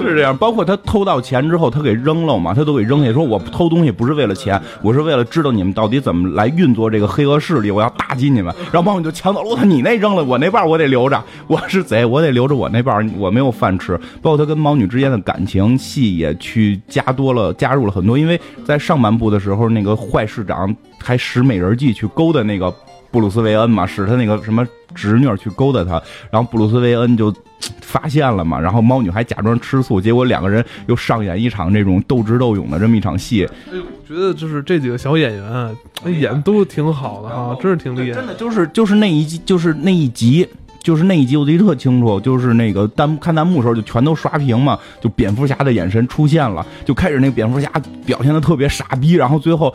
[0.01, 8.53] 是这样，包括他偷到钱之后，他给扔了嘛，他都给扔下，说我偷东西不是为了钱，我是为了知道你们到底怎么来运作这个黑恶势力，我要打击你们。
[8.71, 13.97] 然后猫女就抢走了，我操，你那扔了，我那半我得留着，我是贼，我得留着我那半，我没有饭吃。
[14.21, 22.73] 包括他跟猫女之间的感情戏也去加多了，加入了很多，因为在上半部的时候，那个坏市长还使美人计去勾搭那个
[23.11, 24.65] 布鲁斯韦恩嘛，使他那个什么。
[24.95, 25.93] 侄女去勾搭他，
[26.29, 27.33] 然后布鲁斯韦恩就
[27.81, 33.47] 发现了嘛，然后猫女还假装吃醋，结果两个人又上演一场这种斗智斗勇的这么一场戏。
[33.71, 35.75] 哎呦，我觉得就是这几个小演员，
[36.19, 38.19] 演都挺好的哈，真是挺厉害。
[38.19, 40.47] 真的就是就是那一集，就是那一集，
[40.81, 47.71] 就是那一集，我记得特清楚，就是那个弹看弹幕的时候就全都刷屏嘛，就蝙蝠侠的眼神出现了，就开始那个蝙蝠侠
[48.05, 49.73] 表现的特别傻逼，然后最后。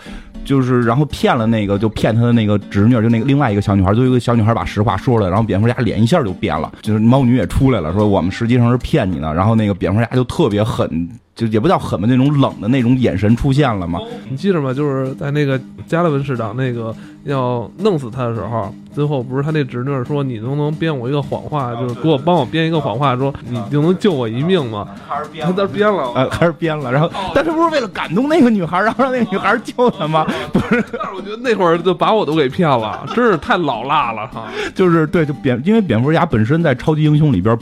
[0.48, 11.06] 就是，然后骗了那个，就骗他的那个侄女，就那个另外一个小女孩，就一个小女孩把实话说了，然后蝙蝠侠脸一下就变了，就是猫女也出来了，说我们实际上是骗你的，然后那个蝙蝠侠就特别狠。
[11.38, 14.00] 就也不叫狠吧，那种冷的那种眼神出现了嘛？
[14.28, 14.74] 你记着吗？
[14.74, 24.88] 就是在那个加勒文市长那个要弄死他的时候，最后不是他那侄女说你能不能编我一个谎话，就是给我帮我编一个谎话，说你就能救我一命吗？
[25.08, 25.46] 还是编？
[25.54, 26.90] 他编了，呃，还是编了。
[26.90, 30.26] 然后，但是不是为了感动那个女孩，然后让那个女孩救他吗？
[30.52, 34.48] 不是，但是我觉得那会儿就把我都给骗了，真是太老辣了哈。
[34.74, 37.56] 就是对，就蝙，因为蝙蝠侠本身在超级英雄里边。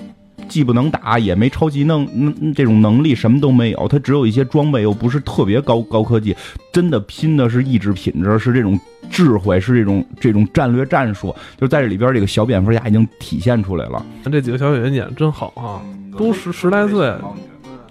[0.49, 3.89] 既不能打，也没超级能能这种能力，什么都没有。
[3.89, 6.37] 他只有一些装备，又不是特别高高科技。
[6.73, 8.79] 真的拼的是意志品质，是这种
[9.11, 11.35] 智慧，是这种这种战略战术。
[11.59, 14.05] 就在这里边，这个小蝙蝠侠已经体现出来了。
[14.25, 15.81] 这几个小演员演的真好啊，
[16.17, 17.13] 都十十来岁。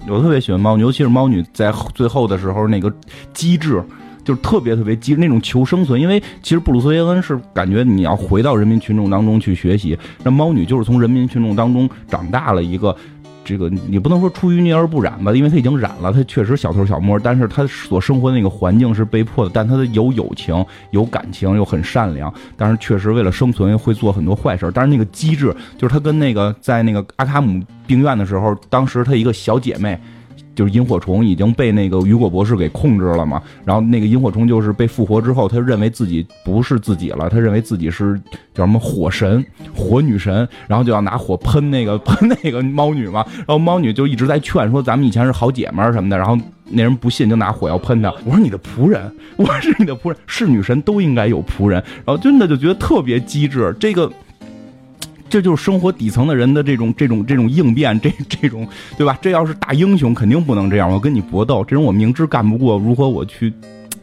[0.08, 2.94] 我特别喜欢猫女，尤其是猫女在最后的时候那个
[3.34, 3.84] 机智。
[4.26, 12.94] 就是特别特别急那种求生存，因为其实布鲁斯韦恩是感觉你要回到人民群众当中去学习，那猫女就是从人民群众当中长大了一个，
[13.44, 30.00] 这个你不能说出淤泥而不染吧，因为他已经染了，他确实小偷小摸，但是他所生活的那个环境是被迫的，但他的有友情有感情又很善良，但是确实为了生存会做很多坏事，但是那个机智就是他跟那个在那个阿卡姆病院的时候，当时他一个小姐妹。
[30.56, 38.20] 就是萤火虫已经被那个雨果博士给控制了嘛，然后那个萤火虫就是被复活之后，他认为自己不是自己了，他认为自己是
[38.54, 39.46] 叫什么火神、
[39.76, 46.38] 火女神，然后就要拿火喷那个 喷那个猫女嘛，然后猫女就一直在劝说咱们以前是好姐们儿什么的，然后
[46.70, 48.10] 那人不信，就拿火药喷他。
[48.24, 51.84] 我说你的仆人，我是你的仆人，是女神都应该有仆人。
[52.06, 54.12] 然后真的就觉得特别机智，这个。
[55.30, 58.68] 这就是生活底层的人的这种这种这种应变，这这种
[58.98, 59.18] 对吧？
[59.22, 60.90] 这要是大英雄，肯定不能这样。
[60.90, 63.54] 我跟你搏斗，这种我明知干不过，如何我去？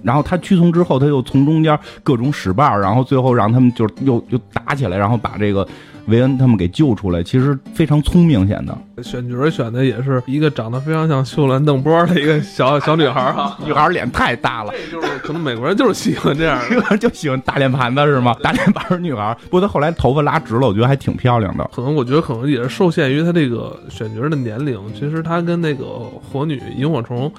[0.03, 5.67] 然后他屈从之后，他又从中间各种使绊，然后最后让他们就又又打起来，然后把这个。
[6.07, 8.77] 维恩他们给救出来，其实非常聪明显得。
[9.03, 16.61] 选角选的也是一个长得非常像秀兰邓波的一个小小女孩哈， 女孩脸太大了，就是可能美国人就是喜欢这样，
[17.01, 18.37] 就喜欢大脸盘子是吗？
[18.43, 21.69] 大脸盘女孩，不过她后来头发拉直了，我觉得还挺漂亮的。
[21.75, 25.85] 可能我觉得可能也是受限于她这个选角的年龄，其实她跟那个
[26.31, 27.33] 火女萤火虫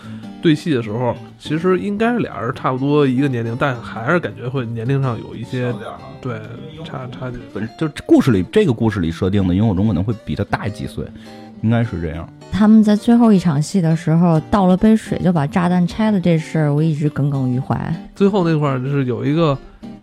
[0.43, 5.73] 对戏的时候，其实应该俩人差不多一个年龄，但还是感觉会年龄上有一些
[6.21, 6.37] 对
[6.83, 7.37] 差差距。
[7.53, 8.43] 本就故事里。
[8.51, 11.05] 这个故事里设定的萤火虫可能会比他大几岁，
[11.61, 12.27] 应该是这样。
[12.51, 17.75] 他们在最后一场戏的时候倒了杯水就把炸弹拆了，这事儿我一直耿耿于怀。
[18.13, 19.57] 最后那块儿就是有一个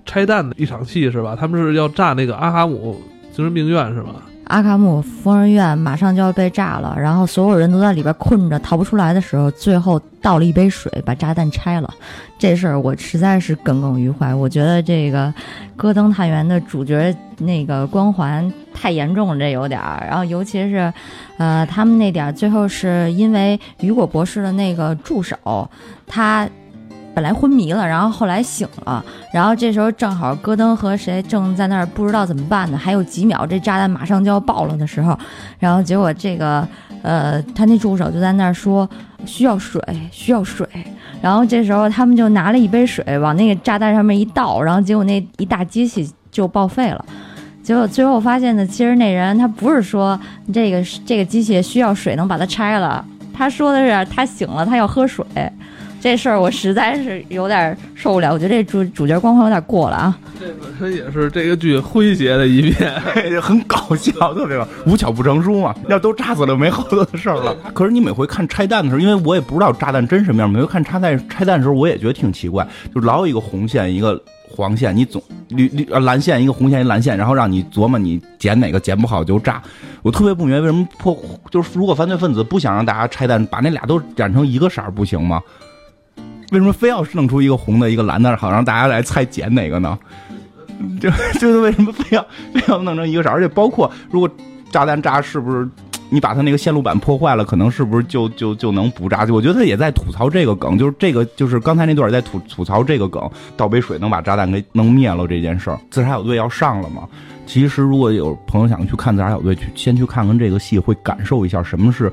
[0.06, 1.36] 拆弹的一场戏是吧？
[1.38, 2.98] 他们是要炸那个阿哈姆
[3.30, 4.14] 精神病院是吧？
[4.50, 11.88] 阿卡姆疯人院马上就要被炸了，然后所有人都在里边困着，逃不出来的时候，最后倒了一杯水把炸弹拆了。
[12.36, 14.34] 这事儿我实在是耿耿于怀。
[14.34, 15.32] 我觉得这个
[15.76, 20.04] 戈登探员的主角那个光环太严重了，这有点儿。
[20.04, 20.92] 然后尤其是，
[21.38, 25.38] 呃，他们那点儿最后是因为雨果博士的那个助手，
[26.08, 26.48] 他。
[27.14, 32.78] 本来昏迷了，然后后来醒了，然后这时候正好戈登和谁正在那儿不知道怎么办呢？
[32.78, 35.18] 还有几秒，这炸弹马上就要爆了的时候，
[35.58, 36.66] 然后结果这个
[37.02, 38.88] 呃，他那助手就在那儿说
[39.26, 39.82] 需要水，
[40.12, 40.66] 需要水，
[41.20, 47.04] 然后这时候他们就拿了一杯水往那个炸弹上面一倒，然后结果那一大机器就报废了。
[47.62, 50.18] 结果最后发现呢，其实那人他不是说
[50.52, 53.04] 这个这个机器需要水能把它拆了，
[53.34, 55.26] 他说的是他醒了，他要喝水。
[56.00, 60.18] 这事儿我实在是有点受不了，我觉得这主主角光环有点过了啊。
[60.40, 62.74] 这本身也是这个剧诙谐的一面，
[63.42, 65.74] 很搞笑，特别无巧不成书嘛。
[65.88, 67.54] 要都炸死了，没好多的事儿了。
[67.74, 79.62] 可是你每回看拆弹的时候，因为我也不知道炸弹真什么样，每回看拆弹拆弹的时候，我也觉得挺奇怪，就老有一个红线，一个黄线，你总绿绿呃蓝线，一个红线，一蓝线，然后让你琢磨你捡哪个捡不好就炸。
[80.00, 81.14] 我特别不明白为什么破，
[81.50, 85.42] 就是如果犯罪分子不想让大家拆弹，把那俩都染成一个色儿不行吗？
[86.50, 89.98] 为什么非要弄出一个红的，一个蓝的，好让大家来猜捡哪个呢？
[91.00, 93.28] 就 就是为什么非要非要弄成一个色？
[93.28, 94.28] 而且包括如果
[94.70, 95.68] 炸弹炸是不是
[96.08, 99.26] 你把它那个线路板破坏了，可能是不是就就就能不炸？
[99.30, 105.78] 我觉得他也在吐槽这个梗，就是这个就是刚才那段在吐吐槽这个梗，倒杯水能把炸弹给弄灭了这件事儿。
[105.90, 107.06] 自杀小队要上了嘛？
[107.46, 112.10] 其实如果有朋友想去看自杀小队，去先去看看这个戏，会感受一下什么是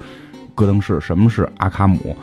[0.54, 2.16] 戈登市，什么是阿卡姆。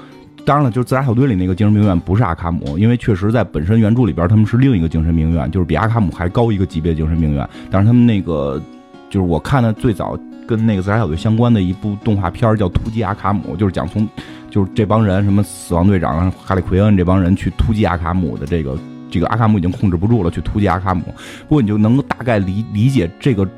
[0.45, 7.49] 当然了，就是自杀小队里那个精神病院不是阿卡姆，因为确实在本身原著里边他们是另一个精神病院，就是比阿卡姆还高一个级别精神病院。
[7.70, 8.61] 但是他们那个
[9.09, 14.07] 就是我看的最早跟那个自杀小队相关的一部动画片叫《突击阿卡姆》，就是讲从
[14.51, 18.78] 就是这帮人什么死亡队长哈利奎恩这帮人去突击阿卡姆的这个
[19.11, 21.05] 这个阿卡姆已经控制不住了，去突击阿卡姆。
[21.49, 23.49] 不过你就能够大概理理解这个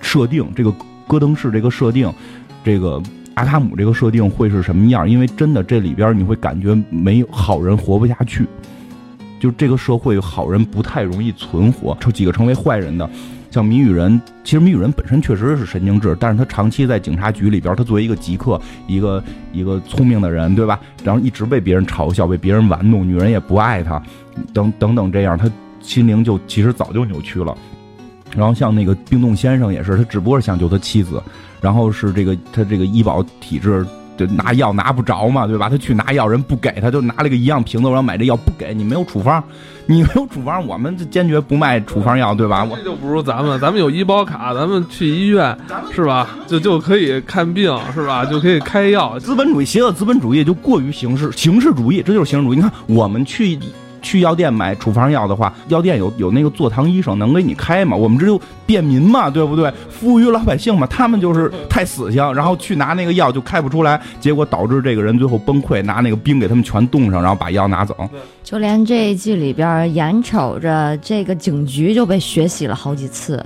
[0.00, 0.74] 设定，这个
[1.06, 2.12] 戈登式这个设定，
[2.64, 3.00] 这个。
[3.34, 5.08] 阿卡姆这个设定会是什么样？
[5.08, 8.46] 因为真的这里边你会感觉没有好人活不下去，
[9.40, 13.08] 就这个社会好人不太容易存活，这几个成为坏人的，
[13.50, 19.22] 像谜语人，其实谜语人本身确实是神经质，但是他长期在警察局里边，他作为一个极客，一个
[19.52, 20.78] 一个聪明的人，对吧？
[21.02, 24.02] 然后一直被别人嘲笑，被别人玩弄，女人也不爱他，
[24.52, 27.56] 等等等这样，他心灵就其实早就扭曲了。
[28.36, 31.22] 然后像那个冰冻先生也是，他只不过是想救他妻子。
[31.62, 33.86] 然后是这个他这个医保体制，
[34.18, 35.70] 就拿药拿不着嘛，对吧？
[35.70, 39.42] 他去拿药人不给，他就拿了个一样瓶子，我要买这药不给你没有处方，
[39.86, 42.68] 你没有处方，我们就坚决不卖处方药，对吧？
[42.76, 45.56] 这就不如咱们，咱们有医保卡，咱们去医院
[45.94, 46.28] 是吧？
[46.46, 48.24] 就就可以看病是吧？
[48.24, 49.18] 就可以开药。
[49.18, 52.56] 资本主义邪恶资本主义就过于形式形式主义，这就是形式主义。
[52.56, 53.58] 你看我们去。
[54.02, 57.96] 去药店买处方药的话，药店有有那个坐堂医生能给你开吗？
[57.96, 59.72] 我们这就便民嘛，对不对？
[59.88, 67.96] 服务于老百姓嘛，他们就是太死性，然后去拿那个药就开不出来，结果导致这个人最后崩溃，拿那个冰给他们全冻上，然后把药拿走。
[68.42, 73.42] 就连这一季里边，眼瞅着这个警局就被血洗了好几次，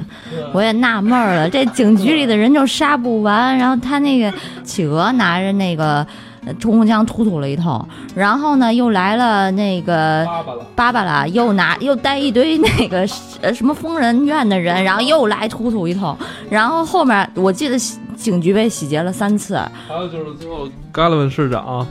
[0.53, 4.33] 我也纳闷了，这警局里的人就杀不完，然后他那个
[4.65, 6.07] 企鹅拿着那个。
[6.55, 10.27] 冲锋枪突突了一通，然后呢，又来了那个
[10.75, 13.07] 芭芭拉，又拿又带一堆那个
[13.41, 16.17] 呃什么疯人院的人，然后又来突突一通，
[16.49, 17.79] 然后后面我记得
[18.17, 19.57] 警局被洗劫了三次。
[19.89, 21.87] 还有就是最后，嘎勒文市长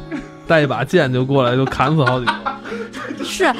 [0.47, 2.33] 带一把剑就过来就砍死好几个。
[3.23, 3.51] 是，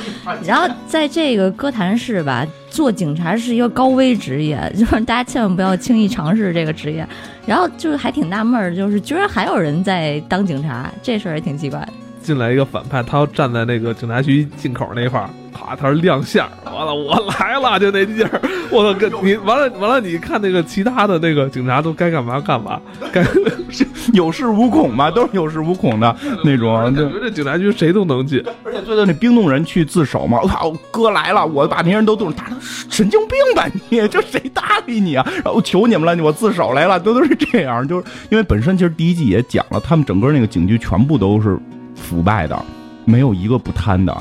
[0.43, 7.07] 然后在这个哥谭市吧，做警察是一个高危职业，就是大家千万不要轻易尝试这个职业。
[7.45, 11.87] 然后就是还挺纳闷儿，就是居然还有人在当警察，这事儿也挺奇怪。
[12.25, 22.81] 进来一个反派，他要站在那个警察局进口那块儿，啪，他是亮相，完了我来了，就那劲儿，我操，跟你完了完了，你看那个其他的那个警察都该干嘛干嘛，
[23.13, 23.21] 该
[24.13, 26.75] 有恃无恐嘛，都是有恃无恐的那种。
[26.75, 28.43] 感觉这警察局谁都能进。
[28.63, 32.55] 而且最后那冰冻人去自首嘛，我操，哥来了，我把那些人都冻，打他
[32.89, 35.23] 神经病吧你，这谁搭理你啊？
[35.43, 41.57] 然后求你们了，我自首来了，都都是这样，就是因为本身其实第一季也讲了，他们整个那个警局全部都是
[42.05, 42.65] 腐败的，
[43.03, 44.15] 没有一个不贪的。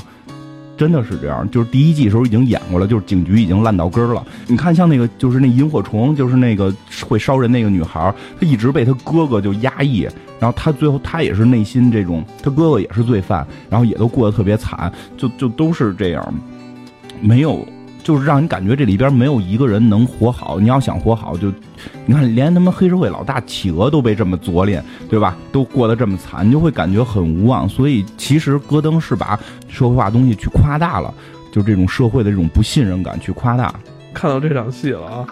[0.76, 4.26] 真的是这样，就是第一季时候已经演过了，就是警局已经烂到根儿了。
[4.48, 6.74] 你看，像那个就是那萤火虫，就是那个
[7.06, 10.00] 会烧人那个女孩，她一直被她哥哥就压抑，
[10.40, 16.34] 然后她最后她也是内心这种，她哥哥也是罪犯，然后也都过得特别惨，就就都是这样，
[17.20, 17.64] 没有。
[18.04, 20.60] 就是让你感觉这里边没有一个人能活好。
[20.60, 21.48] 你要想活好，就
[22.06, 25.36] 你看，连他妈黑社会老大企鹅都被这么左脸，对吧？
[25.50, 27.68] 都过得这么惨，你就会感觉很无望。
[27.68, 29.36] 所以，其实戈登是把
[29.66, 31.12] 社会化东西去夸大了，
[31.50, 33.74] 就这种社会的这种不信任感去夸大。
[34.12, 35.26] 看到这场戏了啊！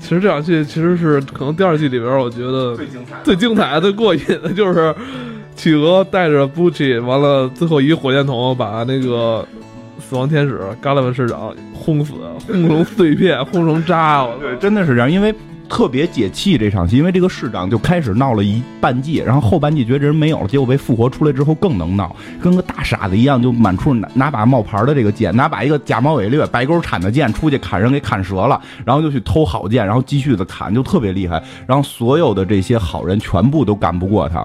[0.00, 4.94] 其实这场戏其实是可能第二季里边，我觉得最精彩最精彩、最过瘾的就是
[5.56, 9.44] 企鹅带着 Bucci，完了最后一个火箭筒把那个
[9.98, 12.12] 死亡天使嘎拉文市长轰死，
[12.46, 14.26] 轰成碎片，轰成渣。
[14.40, 15.34] 对，真的是这样，因为
[15.68, 34.42] 特别解气这场戏，因为这个市长就开始闹了一半季，然后后半季觉得这人没有了，结果被复活出来之后更能闹，跟个大傻子一样，就满处拿拿把冒牌的这个剑，拿把一个假冒伪劣白钩铲的剑出去砍人给砍折了，然后就去偷好剑，然后继续的砍，就特别厉害，然后所有的这些好人全部都干不过他。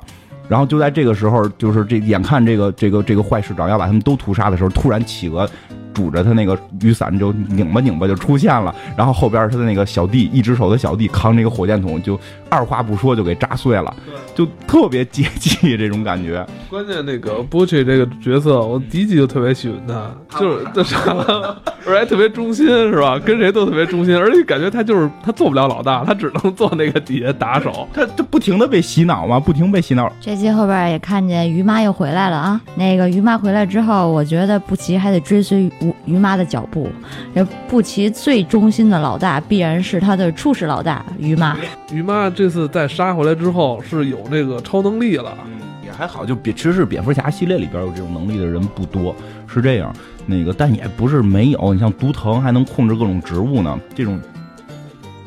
[0.54, 5.50] 然后就在这个时候，就是这眼看这个这个这个坏市长要把他们都屠杀的时候，突然企鹅
[5.96, 13.92] 拄着他那个雨伞就拧吧拧吧就出现了，然后后边他的那个小弟一只手的小弟扛那个火箭筒，就二话不说就给炸碎了，
[14.36, 16.46] 就特别解气这种感觉。
[16.70, 20.98] 关键那个 Bucci 这个角色，我第一集就特别喜欢他，就是这啥，
[21.86, 23.20] 而且还特别忠心，是吧？
[23.20, 27.88] 跟谁都特别忠心，而且感觉他就是他做不了老大，他只能做那个底下打手。
[27.94, 30.12] 他他不停的被洗脑嘛，不停被洗脑。
[30.20, 32.60] 这期后边也看见于妈又回来了啊！
[32.76, 35.72] 那个于妈回来之后，我觉得布奇还得追随于
[36.06, 36.90] 于妈的脚步。
[37.36, 41.58] 这布奇最忠心的老大必然是他的初始老大于妈。
[41.92, 45.38] 于妈这次再杀回来之后是有那个超能力了，
[45.84, 49.16] 也还好，就别其实是蝙蝠侠系列里边有这种能力的人不多，
[49.48, 49.94] 是这样。
[50.26, 54.20] 那个但也不是没有，你像毒藤还能控制各种植物呢，这种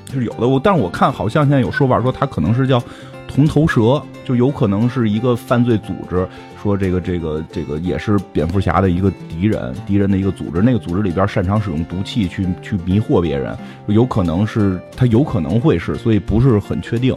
[0.06, 0.48] 就是有的。
[0.48, 2.82] 我但是我看好像现在有说法说他可能是叫
[3.28, 6.26] 铜头蛇，就有可能是一个犯罪组织，
[6.62, 10.62] 说这个这个这个也是蝙蝠侠的一个敌人，敌人的一个组织。
[10.62, 13.54] 那个组织里边擅长使用毒气去去迷惑别人，
[13.88, 17.14] 有可能是他有可能会是，所以不是很确定。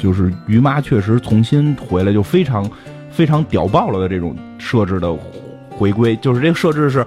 [0.00, 2.68] 就是于妈确实重新回来，就非常
[3.10, 5.14] 非常屌爆了的这种设置的
[5.70, 7.06] 回归，就是这个设置是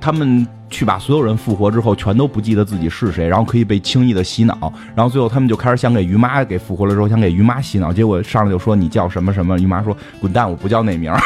[0.00, 11.20] 他们去把所有人复活之后，全都不记得自己是谁，然后可以被轻易的洗脑，然后最后他们就开始想给于妈给复活了之后，想给于妈洗脑，结果上来就说你叫什么什么，于妈说滚蛋，我不叫那名儿，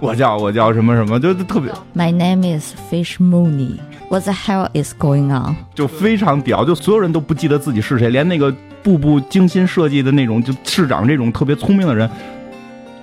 [0.00, 3.78] 我 叫我叫什么什么，就就特别 My name is Fish Mooney.
[4.08, 5.54] What the hell is going on?
[5.74, 8.52] 就非常屌，就所有人都不记得自己是谁，连那个
[8.82, 12.08] 步步精心设计的那种就市长这种特别聪明的人。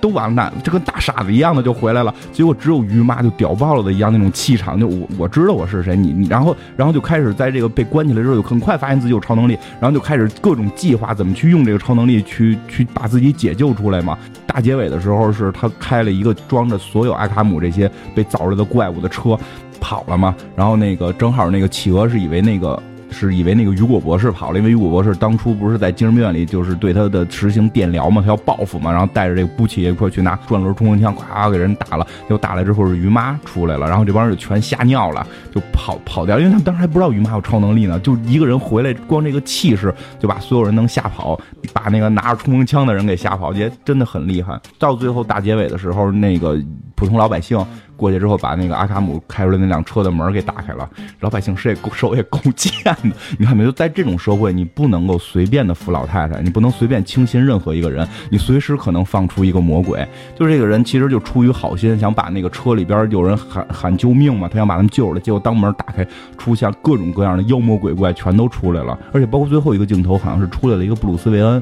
[0.00, 2.14] 都完蛋，这跟大傻子一样的就回来了。
[2.32, 14.16] 结果只有于妈就屌爆了的一样那种气场，就我我知道我是谁，你你， 然后然后就开始在这个被关起来之后，就很快发现自己有超能力，然后就开始各种计划怎么去用这个超能力去去把自己解救出来嘛。
[14.46, 19.36] 大结尾的时候是他开了一个装着所有阿卡姆这些被造出来的怪物的车
[19.80, 22.80] 跑了嘛，然后那个正好那个企鹅是以为那个。
[23.10, 41.38] 是以为那个雨果博士跑了，因为雨果博士当初不是在精神病院里，就是对他的实行电疗嘛，他要报复嘛，然后带着这个布奇一块去拿转轮冲锋枪，咵给人打了，结果打来之后是于妈出来了，然后这帮人就全吓尿了，就跑跑掉，因为他们当时还不知道于妈有超能力呢，就一个人回来，光这个气势就把所有人能吓跑，
[41.72, 44.58] 把那个拿着冲锋枪的人给吓跑，也真的很厉害。
[44.78, 46.58] 到最后大结尾的时候，那个
[46.94, 47.58] 普通老百姓
[47.98, 50.88] 过去之后，把那个阿卡姆开出来那辆车的门给打开了，
[51.20, 52.72] 老百姓手也够手也够贱
[53.02, 53.10] 的。
[53.38, 60.06] 你看没有，在这种社会，你不能够随便的扶老太太，你不能随便轻信任何一个人，你随时可能放出一个魔鬼。
[60.38, 66.06] 就是这个人其实就出于好心，想把那个车里边有人喊喊救命嘛，他想把他们救出来，结果当门打开，
[66.38, 71.60] 出现各种各样的妖魔鬼怪全都出来了，而且包括最后一个镜头，好像是出来了一个布鲁斯韦恩。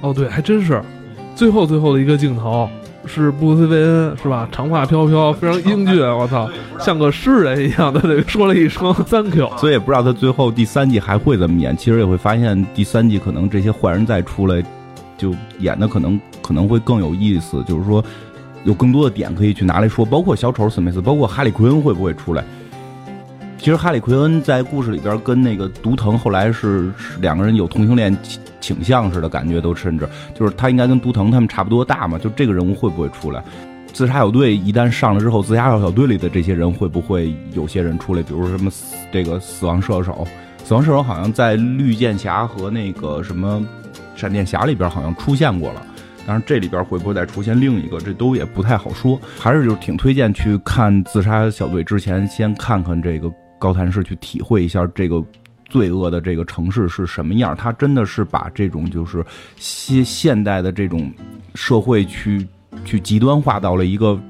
[0.00, 0.80] 哦对，还真是，
[1.34, 2.68] 最后最后的一个镜头，
[3.06, 4.48] 是布鲁斯韦恩是吧？
[4.52, 6.48] 长发飘飘，非常英俊，我操，
[6.78, 9.50] 像个诗人一样的这说了一声 “thank you”。
[9.58, 11.76] 所以也不知道他最后第三季还会怎么演。
[11.76, 14.62] 其实也会发现第三季可能这些坏人再出来，
[15.18, 18.04] 就演的可能可能会更有意思，就是说
[18.64, 22.44] 有更多的点可以去拿来说，包括小丑史密斯，包括哈利奎恩会不会出来。
[23.58, 28.16] 其实哈利奎恩在故事里边跟那个毒藤后来是是两个人有同性恋
[28.62, 33.44] 倾向似的感觉，都甚至就是他应该跟都腾他们差不多大嘛，就这个人物会不会出来？
[33.92, 38.22] 自杀小队一旦上了之后，自杀小队里的这些人会不会有些人出来？
[38.22, 38.70] 比如说什么
[39.12, 40.26] 这个死亡射手，
[40.64, 43.62] 死亡射手好像在绿箭侠和那个什么
[44.16, 45.82] 闪电侠里边好像出现过了。
[46.24, 49.20] 当然，这里边会不会再出现另一个，这都也不太好说。
[49.38, 55.22] 还是就挺推荐去看自杀小队之前，先看看这个高谭市，去体会一下这个
[55.72, 57.56] 罪恶的这个城市是什么样。
[57.56, 59.24] 它真的是把这种就是
[59.56, 61.10] 现现代的这种
[61.54, 62.46] 社会去
[62.84, 64.20] 去极端化到了一个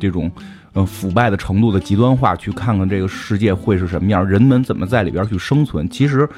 [0.00, 0.30] 这种
[0.72, 5.88] 呃腐败的程度的极端化，去看看这个世界会是什么样，人们怎么在里边去生存。
[5.88, 6.28] 其实。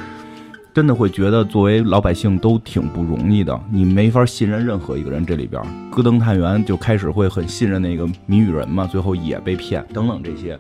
[0.75, 5.23] 真的会觉得作为老百姓都挺不容易的，你没法信任任何一个人。
[5.27, 10.59] 这里边，戈登探员就开始会很信任那个谜语人嘛，最后也被骗，等等这些。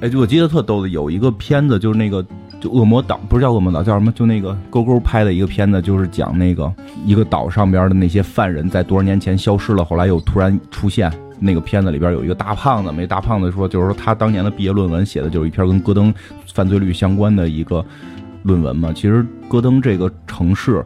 [0.00, 2.24] 哎，就我记得特逗的，有一个片子就是那个
[2.60, 4.12] 就恶魔岛，不是叫恶魔岛，叫什么？
[4.12, 6.72] 就那个勾勾拍的一个片子，就是讲那个
[7.04, 11.12] 一个岛上边的那些犯人在多少年前消失了，后来又突然出现。
[11.40, 16.12] 那个片子里边有一个大胖子，那大胖子说，就是说他当年的毕业论文写的就是一篇跟戈登
[16.52, 17.84] 犯罪率相关的一个。
[18.44, 20.82] 论文嘛，其实戈登这个城市，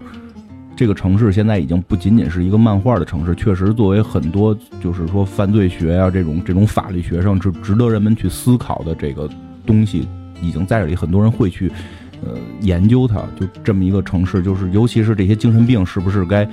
[0.74, 9.28] 这个城市现在已经不仅仅是一个漫画的城市，确实作为很多就是说犯罪学啊这种这种法律学上值值得人们去思考的这个
[9.66, 10.08] 东西，
[10.42, 11.70] 已经在这里很多人会去
[12.24, 13.22] 呃研究它。
[13.40, 16.46] 就这么一个城市，就是尤其是这些精神病是不是该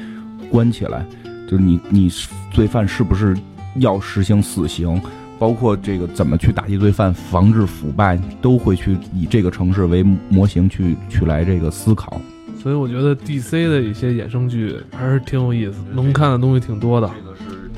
[0.49, 1.05] 关起来，
[1.49, 2.09] 就是你你
[2.53, 3.35] 罪犯是不是
[3.75, 5.01] 要实行死刑？
[5.37, 12.21] 包括这个怎么去打击罪犯、防治腐败，都会去以这个城市为模型去去来这个思考。
[12.61, 17.09] 所以我觉得 DC 的一些衍生剧还是挺有意思，能看的东西挺多的。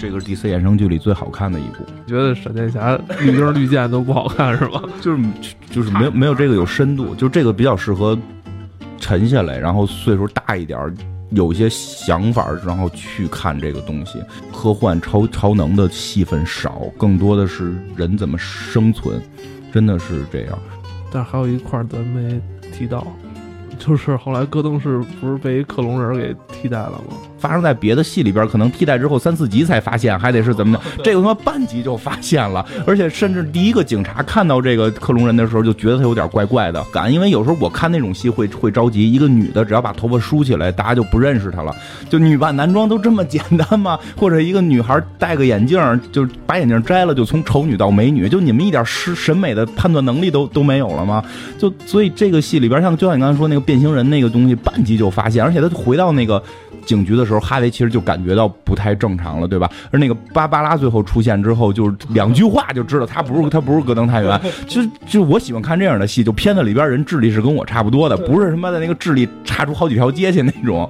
[0.02, 1.86] 这个是 DC 衍生剧里最好看的一部。
[2.08, 4.82] 觉得闪电侠绿灯绿箭都不好看是吧？
[5.00, 5.24] 就是
[5.70, 8.18] 就是没有没有这个有深度，就这个比较适合
[9.00, 10.92] 沉下来，然后岁数大一点。
[11.30, 14.22] 有些想法，然后去看这个东西。
[14.52, 19.22] 科幻超超能的戏份少，更多的是人怎么生存，
[19.72, 20.60] 真的是这样。
[21.10, 22.42] 但还有一块咱没
[22.74, 23.08] 提到，
[23.80, 27.16] 就是后来戈登是不是被克隆人给替代了吗？
[27.42, 31.04] 发生在别的戏里边，可能替代之后三四集才发现，还得是怎么的？
[31.04, 36.82] 这个他妈半集就发现了，而且甚至第一个警察看到这个克隆人的时候，就觉得他有点怪怪的。
[36.94, 41.76] 感，因为有时候我看那种戏会会着急，一个女的只要把头发梳起来，大家就不认识她了。
[42.08, 43.98] 就女扮男装都这么简单吗？
[44.16, 45.80] 或者一个女孩戴个眼镜，
[46.12, 51.24] 就把眼镜摘了，就从丑女到美女，就你们一点审审美的判断能力都都没有了吗？
[51.58, 56.42] 就所以这个戏里边，像就像你刚才说那个变形人那个东西，半集就发现，而且他回到那个。
[56.86, 59.70] 警局的时候，哈维其实就感觉到不太正常了，对吧？
[59.92, 64.40] 而那个芭芭拉最后出现之后，就是两句话就知道他不是他不是戈登探员。
[64.68, 70.90] 其实，就我喜欢看这样的戏，就片子里边人智力是跟我差不多的，不是他妈的那个智力差出好几条街去那种。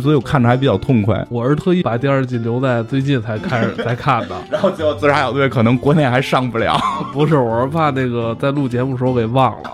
[0.00, 1.24] 所以我看着还比较痛快。
[1.28, 6.78] 我是特意把第二季留在最近才开始 才看的，然后结果自杀小队可能国内还上不了。
[7.12, 9.70] 不是，我是怕那个在录节目时候给忘了。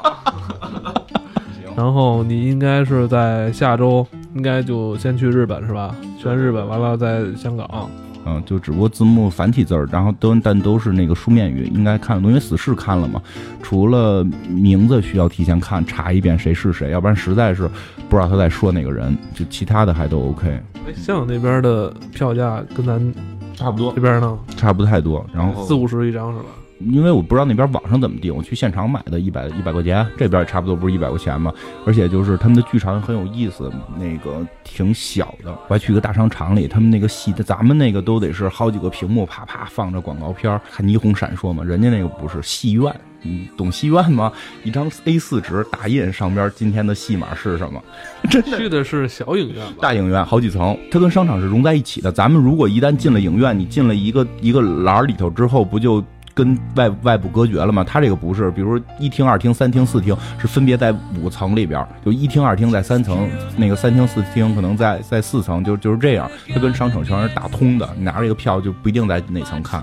[1.76, 5.95] 然后你应该是在下周，应该就先去日本是吧？
[6.18, 7.91] 全日本完了在香港，
[8.26, 12.31] 嗯，就只不过字幕繁体字儿，然后都但都是那个书面语，应该看得懂。
[12.31, 13.20] 因为死侍看了嘛，
[13.62, 17.68] 除了名字需要提前看查一遍谁是谁，要不然实在是
[18.09, 19.16] 不知道他在说哪个人。
[19.35, 20.49] 就其他的还都 OK。
[20.87, 23.14] 哎香港那边的票价跟咱
[23.55, 26.45] 差不多，这边呢差不太多，然后四五十一张是吧？
[26.81, 31.53] 因为我不知道那边网上怎么定，我去现场买的，一百一百块钱，这边也差不多不是一百块钱嘛。
[31.85, 35.51] 而且就是他们的剧场很有意思，那个挺小的。
[35.68, 41.62] 我还去一个大商场里，他们那个戏，咱们那个都得是好几个屏幕，啪啪放着广告片，还霓虹闪烁嘛。
[41.62, 44.33] 人家那个不是戏院，嗯，懂戏院吗？
[44.64, 47.83] 一张 A 四纸打印，上边今天的戏码是什么？
[48.31, 52.11] 真的去的是小影院，大影院好几层，它跟商场是融在一起的。
[52.11, 56.03] 咱们如果一旦进了影院，你进了一个一个栏里头之后，不就？
[56.35, 57.85] 跟外外部隔绝了嘛？
[57.85, 66.31] 它这个不是，比如一厅、二厅、三厅、四厅是分别在五层里边，就一厅、二厅在三层，那个三厅、四厅可能在在四层，就就是这样。
[66.53, 69.83] 它跟商场全是打通的，你拿着这个票就不一定在哪层看。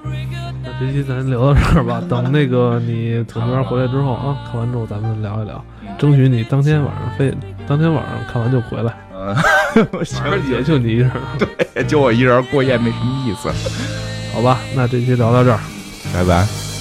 [0.63, 5.63] 那这期咱聊到这儿吧，等那个你从那边回来之后啊，看完之后咱们聊一聊，
[5.97, 7.33] 争取你当天晚上飞，
[7.67, 8.93] 当天晚上看完就回来。
[9.13, 9.35] 嗯，
[10.05, 11.11] 反正也就你一人，
[11.73, 13.49] 对，就我一人过夜没什么意思。
[14.33, 15.59] 好吧，那这期聊到这儿。
[16.13, 16.76] 拜拜。